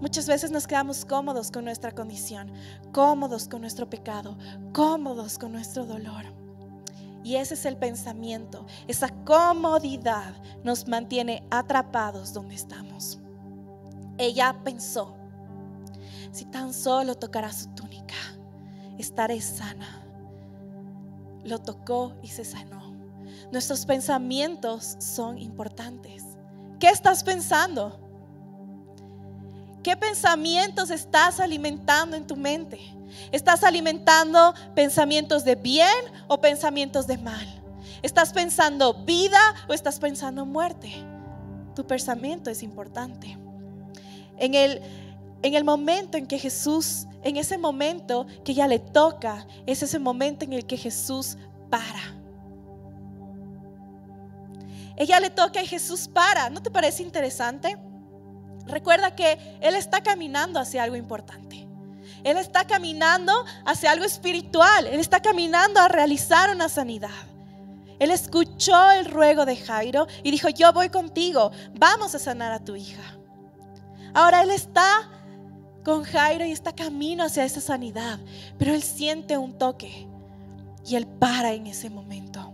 Muchas 0.00 0.26
veces 0.26 0.50
nos 0.50 0.66
quedamos 0.66 1.04
cómodos 1.04 1.50
con 1.50 1.64
nuestra 1.64 1.90
condición, 1.92 2.52
cómodos 2.92 3.48
con 3.48 3.60
nuestro 3.60 3.90
pecado, 3.90 4.38
cómodos 4.72 5.38
con 5.38 5.52
nuestro 5.52 5.84
dolor. 5.84 6.24
Y 7.24 7.36
ese 7.36 7.54
es 7.54 7.66
el 7.66 7.76
pensamiento. 7.76 8.64
Esa 8.86 9.08
comodidad 9.24 10.34
nos 10.62 10.86
mantiene 10.86 11.44
atrapados 11.50 12.32
donde 12.32 12.54
estamos. 12.54 13.20
Ella 14.18 14.54
pensó, 14.64 15.16
si 16.32 16.44
tan 16.44 16.74
solo 16.74 17.14
tocara 17.14 17.52
su 17.52 17.68
túnica, 17.68 18.16
estaré 18.98 19.40
sana. 19.40 20.02
Lo 21.44 21.60
tocó 21.60 22.14
y 22.22 22.28
se 22.28 22.44
sanó. 22.44 22.92
Nuestros 23.52 23.86
pensamientos 23.86 24.96
son 24.98 25.38
importantes. 25.38 26.24
¿Qué 26.80 26.88
estás 26.88 27.22
pensando? 27.22 28.00
¿Qué 29.82 29.96
pensamientos 29.96 30.90
estás 30.90 31.40
alimentando 31.40 32.16
en 32.16 32.26
tu 32.26 32.36
mente? 32.36 32.78
¿Estás 33.32 33.64
alimentando 33.64 34.52
pensamientos 34.74 35.44
de 35.44 35.54
bien 35.54 35.88
o 36.26 36.40
pensamientos 36.40 37.06
de 37.06 37.18
mal? 37.18 37.46
¿Estás 38.02 38.32
pensando 38.32 38.94
vida 39.04 39.40
o 39.68 39.72
estás 39.72 39.98
pensando 39.98 40.44
muerte? 40.44 40.92
Tu 41.74 41.86
pensamiento 41.86 42.50
es 42.50 42.62
importante. 42.62 43.38
En 44.38 44.54
el, 44.54 44.80
en 45.42 45.54
el 45.54 45.64
momento 45.64 46.16
en 46.16 46.26
que 46.26 46.38
Jesús, 46.38 47.06
en 47.22 47.36
ese 47.36 47.58
momento 47.58 48.26
que 48.44 48.54
ya 48.54 48.66
le 48.68 48.78
toca, 48.78 49.46
es 49.66 49.82
ese 49.82 49.98
momento 49.98 50.44
en 50.44 50.52
el 50.52 50.66
que 50.66 50.76
Jesús 50.76 51.36
para. 51.70 52.14
Ella 54.96 55.20
le 55.20 55.30
toca 55.30 55.62
y 55.62 55.66
Jesús 55.66 56.08
para. 56.08 56.50
¿No 56.50 56.62
te 56.62 56.70
parece 56.70 57.02
interesante? 57.02 57.76
recuerda 58.68 59.14
que 59.14 59.58
Él 59.60 59.74
está 59.74 60.02
caminando 60.02 60.60
hacia 60.60 60.82
algo 60.82 60.96
importante. 60.96 61.66
Él 62.24 62.36
está 62.36 62.66
caminando 62.66 63.32
hacia 63.64 63.90
algo 63.90 64.04
espiritual. 64.04 64.86
Él 64.86 65.00
está 65.00 65.20
caminando 65.20 65.80
a 65.80 65.88
realizar 65.88 66.50
una 66.54 66.68
sanidad. 66.68 67.10
Él 67.98 68.10
escuchó 68.10 68.90
el 68.92 69.06
ruego 69.06 69.44
de 69.44 69.56
Jairo 69.56 70.06
y 70.22 70.30
dijo, 70.30 70.48
yo 70.48 70.72
voy 70.72 70.88
contigo, 70.88 71.50
vamos 71.74 72.14
a 72.14 72.18
sanar 72.18 72.52
a 72.52 72.60
tu 72.60 72.76
hija. 72.76 73.17
Ahora 74.14 74.42
Él 74.42 74.50
está 74.50 75.10
con 75.84 76.04
Jairo 76.04 76.44
y 76.44 76.52
está 76.52 76.74
camino 76.74 77.24
hacia 77.24 77.44
esa 77.44 77.60
sanidad, 77.60 78.18
pero 78.58 78.74
Él 78.74 78.82
siente 78.82 79.38
un 79.38 79.56
toque 79.56 80.06
y 80.86 80.96
Él 80.96 81.06
para 81.06 81.52
en 81.52 81.66
ese 81.66 81.90
momento. 81.90 82.52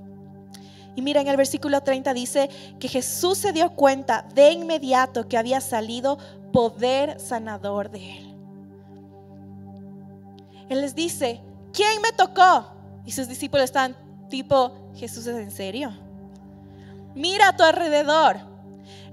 Y 0.97 1.03
mira, 1.03 1.21
en 1.21 1.29
el 1.29 1.37
versículo 1.37 1.81
30 1.81 2.15
dice 2.15 2.49
que 2.79 2.89
Jesús 2.89 3.39
se 3.39 3.53
dio 3.53 3.71
cuenta 3.71 4.27
de 4.35 4.53
inmediato 4.53 5.29
que 5.29 5.37
había 5.37 5.61
salido 5.61 6.19
poder 6.53 7.19
sanador 7.19 7.91
de 7.91 8.19
Él. 8.19 8.35
Él 10.69 10.81
les 10.81 10.95
dice, 10.95 11.41
¿quién 11.73 12.01
me 12.01 12.13
tocó? 12.13 12.73
Y 13.05 13.13
sus 13.13 13.29
discípulos 13.29 13.65
están 13.65 13.97
tipo, 14.29 14.91
Jesús 14.95 15.27
es 15.27 15.37
en 15.37 15.51
serio. 15.51 15.93
Mira 17.15 17.49
a 17.49 17.57
tu 17.57 17.65
alrededor. 17.65 18.54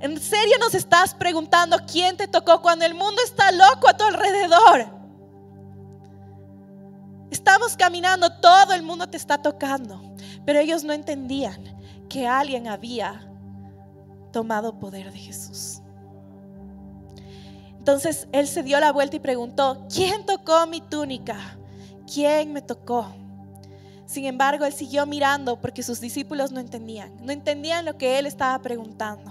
¿En 0.02 0.20
serio 0.20 0.58
nos 0.60 0.74
estás 0.74 1.14
preguntando 1.14 1.78
quién 1.86 2.18
te 2.18 2.28
tocó 2.28 2.60
cuando 2.62 2.86
el 2.86 2.96
mundo 2.96 3.22
está 3.24 3.52
loco 3.52 3.88
a 3.88 3.96
tu 3.96 4.04
alrededor? 4.04 4.88
Estamos 7.30 7.78
caminando, 7.78 8.30
todo 8.42 8.74
el 8.74 8.82
mundo 8.82 9.08
te 9.08 9.18
está 9.18 9.42
tocando, 9.42 10.02
pero 10.44 10.60
ellos 10.60 10.84
no 10.84 10.92
entendían 10.92 11.64
que 12.10 12.28
alguien 12.28 12.68
había 12.68 13.32
tomado 14.32 14.80
poder 14.80 15.12
de 15.12 15.20
Jesús. 15.20 15.82
Entonces 17.78 18.28
él 18.32 18.48
se 18.48 18.64
dio 18.64 18.80
la 18.80 18.92
vuelta 18.92 19.18
y 19.18 19.20
preguntó, 19.20 19.88
¿quién 19.94 20.26
tocó 20.26 20.66
mi 20.66 20.82
túnica? 20.82 21.38
¿Quién 22.12 22.54
me 22.54 22.62
tocó? 22.62 23.14
Sin 24.08 24.26
embargo, 24.26 24.66
él 24.66 24.74
siguió 24.74 25.06
mirando 25.06 25.62
porque 25.62 25.84
sus 25.84 26.02
discípulos 26.02 26.52
no 26.52 26.60
entendían, 26.60 27.16
no 27.24 27.32
entendían 27.32 27.86
lo 27.86 27.98
que 27.98 28.20
él 28.20 28.26
estaba 28.26 28.60
preguntando. 28.62 29.31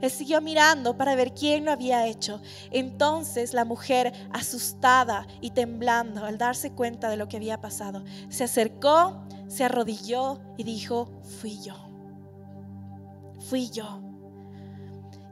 Él 0.00 0.10
siguió 0.10 0.40
mirando 0.40 0.96
para 0.96 1.14
ver 1.14 1.32
quién 1.34 1.64
lo 1.64 1.72
había 1.72 2.06
hecho. 2.06 2.40
Entonces 2.70 3.54
la 3.54 3.64
mujer, 3.64 4.12
asustada 4.32 5.26
y 5.40 5.50
temblando 5.50 6.24
al 6.24 6.38
darse 6.38 6.72
cuenta 6.72 7.08
de 7.08 7.16
lo 7.16 7.28
que 7.28 7.36
había 7.36 7.60
pasado, 7.60 8.04
se 8.28 8.44
acercó, 8.44 9.24
se 9.48 9.64
arrodilló 9.64 10.40
y 10.56 10.64
dijo, 10.64 11.10
fui 11.40 11.60
yo. 11.60 11.74
Fui 13.48 13.70
yo. 13.70 14.00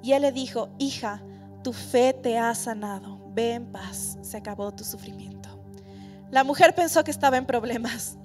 Y 0.03 0.13
él 0.13 0.23
le 0.23 0.33
dijo, 0.33 0.71
hija, 0.79 1.23
tu 1.63 1.73
fe 1.73 2.13
te 2.13 2.39
ha 2.39 2.55
sanado, 2.55 3.21
ve 3.35 3.55
en 3.55 3.67
paz, 3.67 4.19
se 4.21 4.37
acabó 4.37 4.73
tu 4.73 4.85
sufrimiento. 4.85 5.49
La 6.31 6.45
mujer 6.45 6.75
pensó 6.75 7.05
que 7.05 7.11
estaba 7.11 7.37
en 7.37 7.47
problemas. 7.47 8.17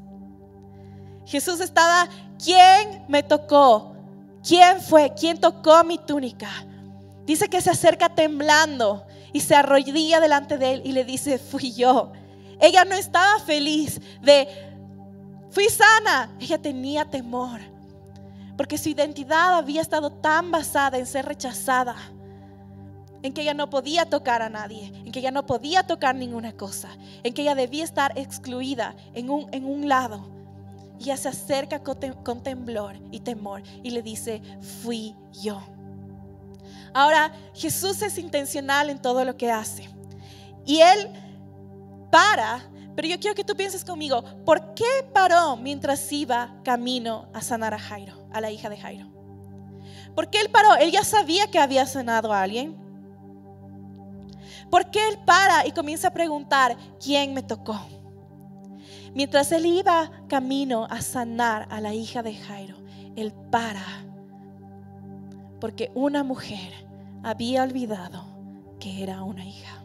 Jesús 1.26 1.60
estaba, 1.60 2.08
¿quién 2.42 3.04
me 3.08 3.22
tocó? 3.22 3.97
¿Quién 4.46 4.82
fue? 4.82 5.14
¿Quién 5.14 5.40
tocó 5.40 5.84
mi 5.84 5.98
túnica? 5.98 6.50
Dice 7.26 7.50
que 7.50 7.62
se 7.62 7.70
acerca 7.70 8.10
temblando 8.10 9.06
y 9.34 9.42
se 9.42 9.56
arrodilla 9.56 10.20
delante 10.20 10.58
de 10.58 10.74
él 10.74 10.82
y 10.86 10.92
le 10.94 11.04
dice, 11.04 11.38
fui 11.38 11.74
yo. 11.74 12.12
Ella 12.60 12.86
no 12.86 12.96
estaba 12.96 13.40
feliz 13.40 14.00
de, 14.22 14.48
fui 15.50 15.66
sana. 15.70 16.32
Ella 16.40 16.58
tenía 16.58 17.06
temor 17.06 17.60
porque 18.58 18.78
su 18.78 18.90
identidad 18.90 19.56
había 19.56 19.82
estado 19.82 20.10
tan 20.10 20.52
basada 20.52 20.98
en 20.98 21.06
ser 21.06 21.26
rechazada 21.26 21.96
en 23.22 23.34
que 23.34 23.42
ella 23.42 23.54
no 23.54 23.70
podía 23.70 24.06
tocar 24.06 24.42
a 24.42 24.50
nadie, 24.50 24.92
en 25.06 25.12
que 25.12 25.20
ella 25.20 25.32
no 25.32 25.46
podía 25.46 25.84
tocar 25.84 26.16
ninguna 26.16 26.54
cosa, 26.54 26.90
en 27.24 27.34
que 27.34 27.44
ella 27.44 27.56
debía 27.56 27.84
estar 27.84 28.18
excluida 28.18 28.96
en 29.14 29.30
un, 29.30 29.48
en 29.52 29.66
un 29.66 29.88
lado. 29.88 30.37
Y 31.00 31.16
se 31.16 31.30
acerca 31.30 31.84
con, 31.84 31.98
con 32.24 32.42
temblor 32.42 32.96
y 33.12 33.20
temor 33.20 33.64
y 33.84 33.92
le 33.92 34.02
dice, 34.02 34.42
fui 34.82 35.16
yo. 35.32 35.62
Ahora, 36.94 37.32
Jesús 37.54 38.02
es 38.02 38.18
intencional 38.18 38.90
en 38.90 39.02
todo 39.02 39.24
lo 39.24 39.38
que 39.38 39.52
hace. 39.52 39.90
Y 40.66 40.82
Él 40.82 41.10
para, 42.12 42.70
pero 42.96 43.08
yo 43.08 43.20
quiero 43.20 43.36
que 43.36 43.44
tú 43.44 43.56
pienses 43.56 43.86
conmigo, 43.86 44.24
¿por 44.44 44.74
qué 44.74 45.08
paró 45.14 45.56
mientras 45.56 46.12
iba 46.12 46.56
camino 46.64 47.28
a 47.34 47.42
sanar 47.42 47.74
a 47.74 47.80
Jairo, 47.80 48.28
a 48.32 48.42
la 48.42 48.50
hija 48.50 48.70
de 48.70 48.78
Jairo? 48.78 49.08
¿Por 50.16 50.30
qué 50.30 50.42
Él 50.42 50.50
paró? 50.50 50.76
Él 50.76 50.92
ya 50.92 51.04
sabía 51.04 51.48
que 51.52 51.60
había 51.60 51.86
sanado 51.86 52.34
a 52.34 52.42
alguien. 52.42 52.88
¿Por 54.70 54.90
qué 54.92 55.08
él 55.08 55.18
para 55.26 55.66
y 55.66 55.72
comienza 55.72 56.10
a 56.10 56.14
preguntar, 56.14 56.76
¿quién 57.02 57.34
me 57.34 57.44
tocó? 57.44 57.80
Mientras 59.18 59.52
él 59.52 59.66
iba 59.66 60.12
camino 60.28 60.86
a 60.92 61.02
sanar 61.02 61.68
a 61.72 61.82
la 61.82 61.92
hija 61.92 62.22
de 62.22 62.36
Jairo, 62.36 62.76
él 63.16 63.34
para 63.50 63.84
porque 65.60 65.90
una 65.96 66.24
mujer 66.24 66.72
había 67.24 67.64
olvidado 67.64 68.28
que 68.80 69.02
era 69.02 69.24
una 69.24 69.44
hija. 69.44 69.84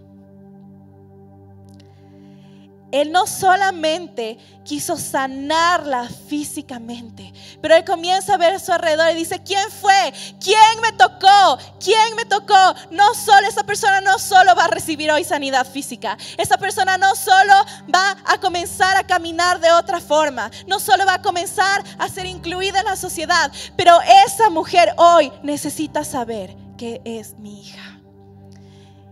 Él 2.92 3.10
no 3.10 3.26
solamente 3.26 4.38
quiso 4.64 4.98
sanarla 4.98 6.08
físicamente, 6.28 7.32
pero 7.62 7.74
él 7.74 7.84
comienza 7.84 8.34
a 8.34 8.36
ver 8.36 8.52
a 8.52 8.58
su 8.58 8.70
alrededor 8.70 9.10
y 9.10 9.14
dice, 9.14 9.42
¿quién 9.42 9.68
fue? 9.70 10.12
¿Quién 10.38 10.80
me 10.82 10.92
tocó? 10.92 11.58
¿Quién 11.82 12.14
me 12.16 12.26
tocó? 12.26 12.74
No 12.90 13.14
solo, 13.14 13.48
esa 13.48 13.64
persona 13.64 14.02
no 14.02 14.18
solo 14.18 14.54
va 14.54 14.66
a 14.66 14.68
recibir 14.68 15.10
hoy 15.10 15.24
sanidad 15.24 15.66
física, 15.66 16.18
esa 16.36 16.58
persona 16.58 16.98
no 16.98 17.14
solo 17.16 17.54
va 17.92 18.14
a 18.26 18.38
comenzar 18.38 18.96
a 18.98 19.06
caminar 19.06 19.58
de 19.58 19.72
otra 19.72 19.98
forma, 19.98 20.50
no 20.66 20.78
solo 20.78 21.06
va 21.06 21.14
a 21.14 21.22
comenzar 21.22 21.82
a 21.98 22.08
ser 22.10 22.26
incluida 22.26 22.80
en 22.80 22.86
la 22.86 22.96
sociedad, 22.96 23.50
pero 23.74 23.98
esa 24.26 24.50
mujer 24.50 24.92
hoy 24.98 25.32
necesita 25.42 26.04
saber 26.04 26.54
que 26.76 27.00
es 27.06 27.38
mi 27.38 27.62
hija. 27.62 28.00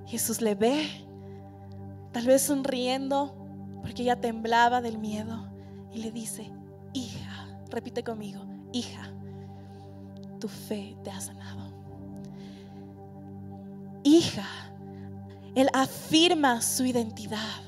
Jesús 0.07 0.43
le 0.43 0.55
ve, 0.55 1.07
tal 2.12 2.27
vez 2.27 2.43
sonriendo, 2.43 3.39
porque 3.81 4.03
ella 4.03 4.21
temblaba 4.21 4.81
del 4.81 4.99
miedo 4.99 5.51
y 5.93 5.99
le 5.99 6.11
dice, 6.11 6.51
hija, 6.93 7.49
repite 7.71 8.03
conmigo, 8.03 8.45
hija, 8.73 9.12
tu 10.38 10.49
fe 10.49 10.97
te 11.05 11.11
ha 11.11 11.21
sanado. 11.21 11.71
Hija, 14.03 14.47
Él 15.55 15.69
afirma 15.73 16.62
su 16.62 16.85
identidad. 16.85 17.62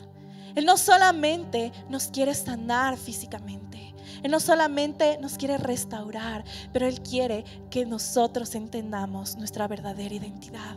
Él 0.55 0.65
no 0.65 0.77
solamente 0.77 1.73
nos 1.89 2.09
quiere 2.09 2.35
sanar 2.35 2.97
físicamente, 2.97 3.95
Él 4.23 4.31
no 4.31 4.41
solamente 4.41 5.19
nos 5.19 5.39
quiere 5.39 5.57
restaurar, 5.57 6.45
pero 6.73 6.87
Él 6.87 7.01
quiere 7.01 7.45
que 7.71 7.87
nosotros 7.87 8.55
entendamos 8.55 9.37
nuestra 9.37 9.67
verdadera 9.67 10.15
identidad. 10.15 10.77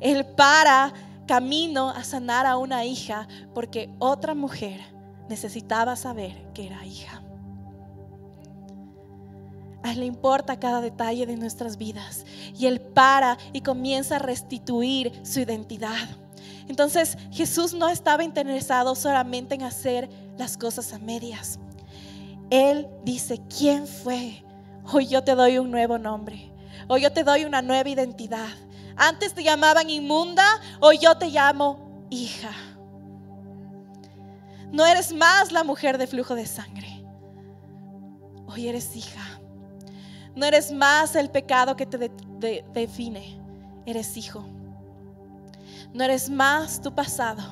Él 0.00 0.26
para 0.26 0.92
camino 1.26 1.90
a 1.90 2.04
sanar 2.04 2.46
a 2.46 2.56
una 2.56 2.84
hija 2.84 3.28
porque 3.54 3.90
otra 3.98 4.34
mujer 4.34 4.80
necesitaba 5.28 5.96
saber 5.96 6.52
que 6.52 6.66
era 6.66 6.84
hija. 6.84 7.22
A 9.82 9.92
él 9.92 10.00
le 10.00 10.06
importa 10.06 10.58
cada 10.58 10.80
detalle 10.80 11.26
de 11.26 11.36
nuestras 11.36 11.76
vidas 11.76 12.24
y 12.58 12.66
él 12.66 12.80
para 12.80 13.36
y 13.52 13.60
comienza 13.60 14.16
a 14.16 14.18
restituir 14.18 15.12
su 15.22 15.40
identidad. 15.40 16.08
Entonces 16.68 17.18
Jesús 17.30 17.74
no 17.74 17.88
estaba 17.88 18.24
interesado 18.24 18.94
solamente 18.94 19.54
en 19.54 19.62
hacer 19.62 20.08
las 20.38 20.56
cosas 20.56 20.92
a 20.94 20.98
medias. 20.98 21.58
Él 22.50 22.88
dice, 23.04 23.40
¿quién 23.58 23.86
fue? 23.86 24.42
Hoy 24.90 25.06
yo 25.06 25.22
te 25.22 25.34
doy 25.34 25.58
un 25.58 25.70
nuevo 25.70 25.98
nombre. 25.98 26.50
Hoy 26.88 27.02
yo 27.02 27.12
te 27.12 27.24
doy 27.24 27.44
una 27.44 27.62
nueva 27.62 27.88
identidad. 27.88 28.48
Antes 28.96 29.34
te 29.34 29.42
llamaban 29.42 29.90
inmunda, 29.90 30.46
hoy 30.80 30.98
yo 30.98 31.16
te 31.16 31.28
llamo 31.28 32.06
hija. 32.10 32.50
No 34.70 34.86
eres 34.86 35.12
más 35.12 35.52
la 35.52 35.64
mujer 35.64 35.98
de 35.98 36.06
flujo 36.06 36.34
de 36.34 36.46
sangre. 36.46 37.04
Hoy 38.46 38.68
eres 38.68 38.94
hija. 38.96 39.22
No 40.34 40.46
eres 40.46 40.72
más 40.72 41.14
el 41.14 41.30
pecado 41.30 41.76
que 41.76 41.86
te 41.86 42.10
define. 42.72 43.40
Eres 43.86 44.16
hijo. 44.16 44.44
No 45.92 46.02
eres 46.02 46.28
más 46.28 46.80
tu 46.80 46.92
pasado. 46.92 47.42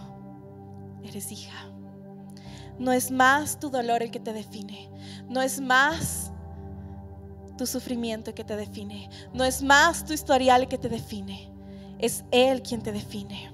Eres 1.05 1.31
hija. 1.31 1.69
No 2.79 2.93
es 2.93 3.11
más 3.11 3.61
tu 3.61 3.71
dolor 3.71 4.03
el 4.03 4.11
que 4.11 4.19
te 4.19 4.33
define. 4.33 4.91
No 5.29 5.43
es 5.43 5.61
más 5.61 6.32
tu 7.57 7.67
sufrimiento 7.67 8.35
que 8.35 8.45
te 8.45 8.57
define. 8.57 9.09
No 9.33 9.45
es 9.45 9.63
más 9.63 10.05
tu 10.05 10.13
historial 10.13 10.69
que 10.69 10.79
te 10.79 10.89
define. 10.89 11.51
Es 11.99 12.25
Él 12.31 12.63
quien 12.63 12.83
te 12.83 12.93
define. 12.93 13.53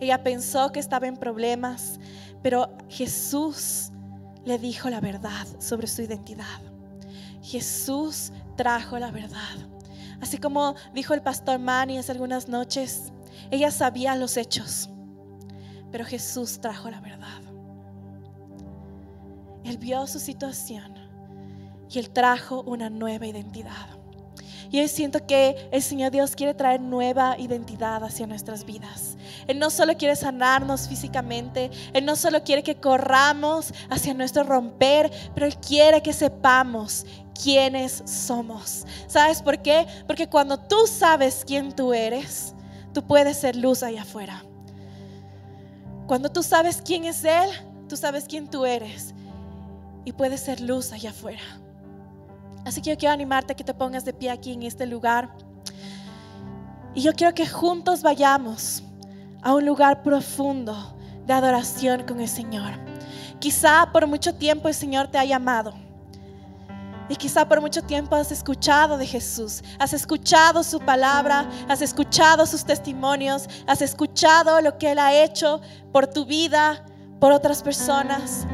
Ella 0.00 0.22
pensó 0.22 0.72
que 0.72 0.80
estaba 0.80 1.06
en 1.06 1.16
problemas, 1.16 2.00
pero 2.42 2.76
Jesús 2.88 3.90
le 4.44 4.58
dijo 4.58 4.88
la 4.88 5.00
verdad 5.00 5.46
sobre 5.58 5.86
su 5.86 6.02
identidad. 6.02 6.60
Jesús 7.42 8.32
trajo 8.56 8.98
la 8.98 9.10
verdad. 9.10 9.56
Así 10.20 10.38
como 10.38 10.74
dijo 10.94 11.14
el 11.14 11.22
pastor 11.22 11.58
Manny 11.58 11.98
hace 11.98 12.12
algunas 12.12 12.48
noches, 12.48 13.12
Ella 13.50 13.70
sabía 13.70 14.14
los 14.16 14.36
hechos, 14.36 14.90
pero 15.90 16.04
Jesús 16.04 16.60
trajo 16.60 16.90
la 16.90 17.00
verdad. 17.00 17.40
Él 19.64 19.78
vio 19.78 20.06
su 20.06 20.18
situación 20.18 20.99
y 21.90 21.98
Él 21.98 22.10
trajo 22.10 22.62
una 22.62 22.90
nueva 22.90 23.26
identidad. 23.26 24.00
Y 24.72 24.78
hoy 24.78 24.86
siento 24.86 25.26
que 25.26 25.68
el 25.72 25.82
Señor 25.82 26.12
Dios 26.12 26.36
quiere 26.36 26.54
traer 26.54 26.80
nueva 26.80 27.36
identidad 27.38 28.04
hacia 28.04 28.28
nuestras 28.28 28.64
vidas. 28.64 29.16
Él 29.48 29.58
no 29.58 29.68
solo 29.68 29.96
quiere 29.96 30.14
sanarnos 30.14 30.88
físicamente, 30.88 31.70
Él 31.92 32.04
no 32.04 32.14
solo 32.14 32.44
quiere 32.44 32.62
que 32.62 32.76
corramos 32.76 33.74
hacia 33.88 34.14
nuestro 34.14 34.44
romper, 34.44 35.10
pero 35.34 35.46
Él 35.46 35.56
quiere 35.56 36.02
que 36.02 36.12
sepamos 36.12 37.04
quiénes 37.42 38.02
somos. 38.06 38.86
¿Sabes 39.08 39.42
por 39.42 39.60
qué? 39.60 39.86
Porque 40.06 40.28
cuando 40.28 40.56
tú 40.56 40.86
sabes 40.86 41.44
quién 41.44 41.72
tú 41.72 41.92
eres, 41.92 42.54
tú 42.94 43.02
puedes 43.04 43.38
ser 43.38 43.56
luz 43.56 43.82
allá 43.82 44.02
afuera. 44.02 44.44
Cuando 46.06 46.30
tú 46.30 46.44
sabes 46.44 46.80
quién 46.80 47.06
es 47.06 47.24
Él, 47.24 47.50
tú 47.88 47.96
sabes 47.96 48.26
quién 48.28 48.48
tú 48.48 48.64
eres 48.64 49.14
y 50.04 50.12
puedes 50.12 50.40
ser 50.42 50.60
luz 50.60 50.92
allá 50.92 51.10
afuera. 51.10 51.42
Así 52.64 52.82
que 52.82 52.90
yo 52.90 52.98
quiero 52.98 53.12
animarte 53.14 53.52
a 53.52 53.56
que 53.56 53.64
te 53.64 53.74
pongas 53.74 54.04
de 54.04 54.12
pie 54.12 54.30
aquí 54.30 54.52
en 54.52 54.62
este 54.62 54.86
lugar. 54.86 55.30
Y 56.94 57.02
yo 57.02 57.12
quiero 57.12 57.34
que 57.34 57.46
juntos 57.46 58.02
vayamos 58.02 58.82
a 59.42 59.54
un 59.54 59.64
lugar 59.64 60.02
profundo 60.02 60.96
de 61.26 61.32
adoración 61.32 62.04
con 62.04 62.20
el 62.20 62.28
Señor. 62.28 62.72
Quizá 63.38 63.90
por 63.92 64.06
mucho 64.06 64.34
tiempo 64.34 64.68
el 64.68 64.74
Señor 64.74 65.08
te 65.08 65.18
ha 65.18 65.24
llamado. 65.24 65.72
Y 67.08 67.16
quizá 67.16 67.48
por 67.48 67.60
mucho 67.60 67.82
tiempo 67.82 68.14
has 68.14 68.30
escuchado 68.30 68.96
de 68.96 69.04
Jesús, 69.04 69.64
has 69.80 69.92
escuchado 69.92 70.62
su 70.62 70.78
palabra, 70.78 71.44
has 71.68 71.82
escuchado 71.82 72.46
sus 72.46 72.64
testimonios, 72.64 73.48
has 73.66 73.82
escuchado 73.82 74.60
lo 74.60 74.78
que 74.78 74.92
Él 74.92 74.98
ha 75.00 75.12
hecho 75.12 75.60
por 75.92 76.06
tu 76.06 76.24
vida, 76.24 76.84
por 77.18 77.32
otras 77.32 77.64
personas. 77.64 78.46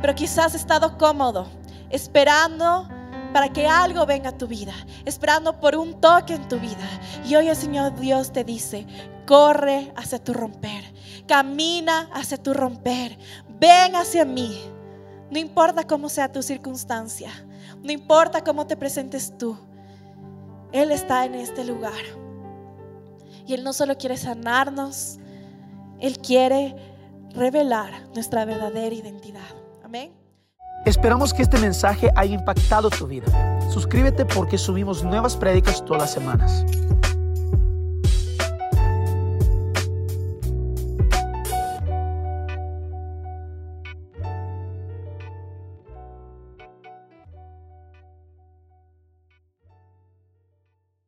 Pero 0.00 0.14
quizás 0.14 0.46
has 0.46 0.54
estado 0.54 0.96
cómodo, 0.96 1.48
esperando 1.90 2.88
para 3.32 3.52
que 3.52 3.66
algo 3.66 4.06
venga 4.06 4.30
a 4.30 4.38
tu 4.38 4.46
vida, 4.46 4.74
esperando 5.04 5.60
por 5.60 5.76
un 5.76 6.00
toque 6.00 6.34
en 6.34 6.48
tu 6.48 6.58
vida. 6.58 6.88
Y 7.24 7.34
hoy 7.36 7.48
el 7.48 7.56
Señor 7.56 7.94
Dios 7.98 8.32
te 8.32 8.44
dice, 8.44 8.86
corre 9.26 9.92
hacia 9.96 10.22
tu 10.22 10.32
romper, 10.32 10.84
camina 11.26 12.08
hacia 12.12 12.42
tu 12.42 12.54
romper, 12.54 13.18
ven 13.60 13.94
hacia 13.94 14.24
mí. 14.24 14.58
No 15.30 15.38
importa 15.38 15.86
cómo 15.86 16.08
sea 16.08 16.32
tu 16.32 16.42
circunstancia, 16.42 17.30
no 17.82 17.92
importa 17.92 18.42
cómo 18.42 18.66
te 18.66 18.76
presentes 18.76 19.36
tú, 19.36 19.58
Él 20.72 20.90
está 20.90 21.26
en 21.26 21.34
este 21.34 21.64
lugar. 21.64 22.02
Y 23.46 23.54
Él 23.54 23.64
no 23.64 23.72
solo 23.72 23.96
quiere 23.96 24.16
sanarnos, 24.16 25.18
Él 26.00 26.18
quiere 26.18 26.74
revelar 27.34 28.08
nuestra 28.14 28.44
verdadera 28.44 28.94
identidad. 28.94 29.54
Amén. 29.84 30.27
Esperamos 30.84 31.34
que 31.34 31.42
este 31.42 31.58
mensaje 31.58 32.10
haya 32.14 32.34
impactado 32.34 32.88
tu 32.88 33.06
vida. 33.06 33.26
Suscríbete 33.70 34.24
porque 34.24 34.56
subimos 34.56 35.04
nuevas 35.04 35.36
prédicas 35.36 35.84
todas 35.84 36.02
las 36.02 36.12
semanas. 36.12 36.64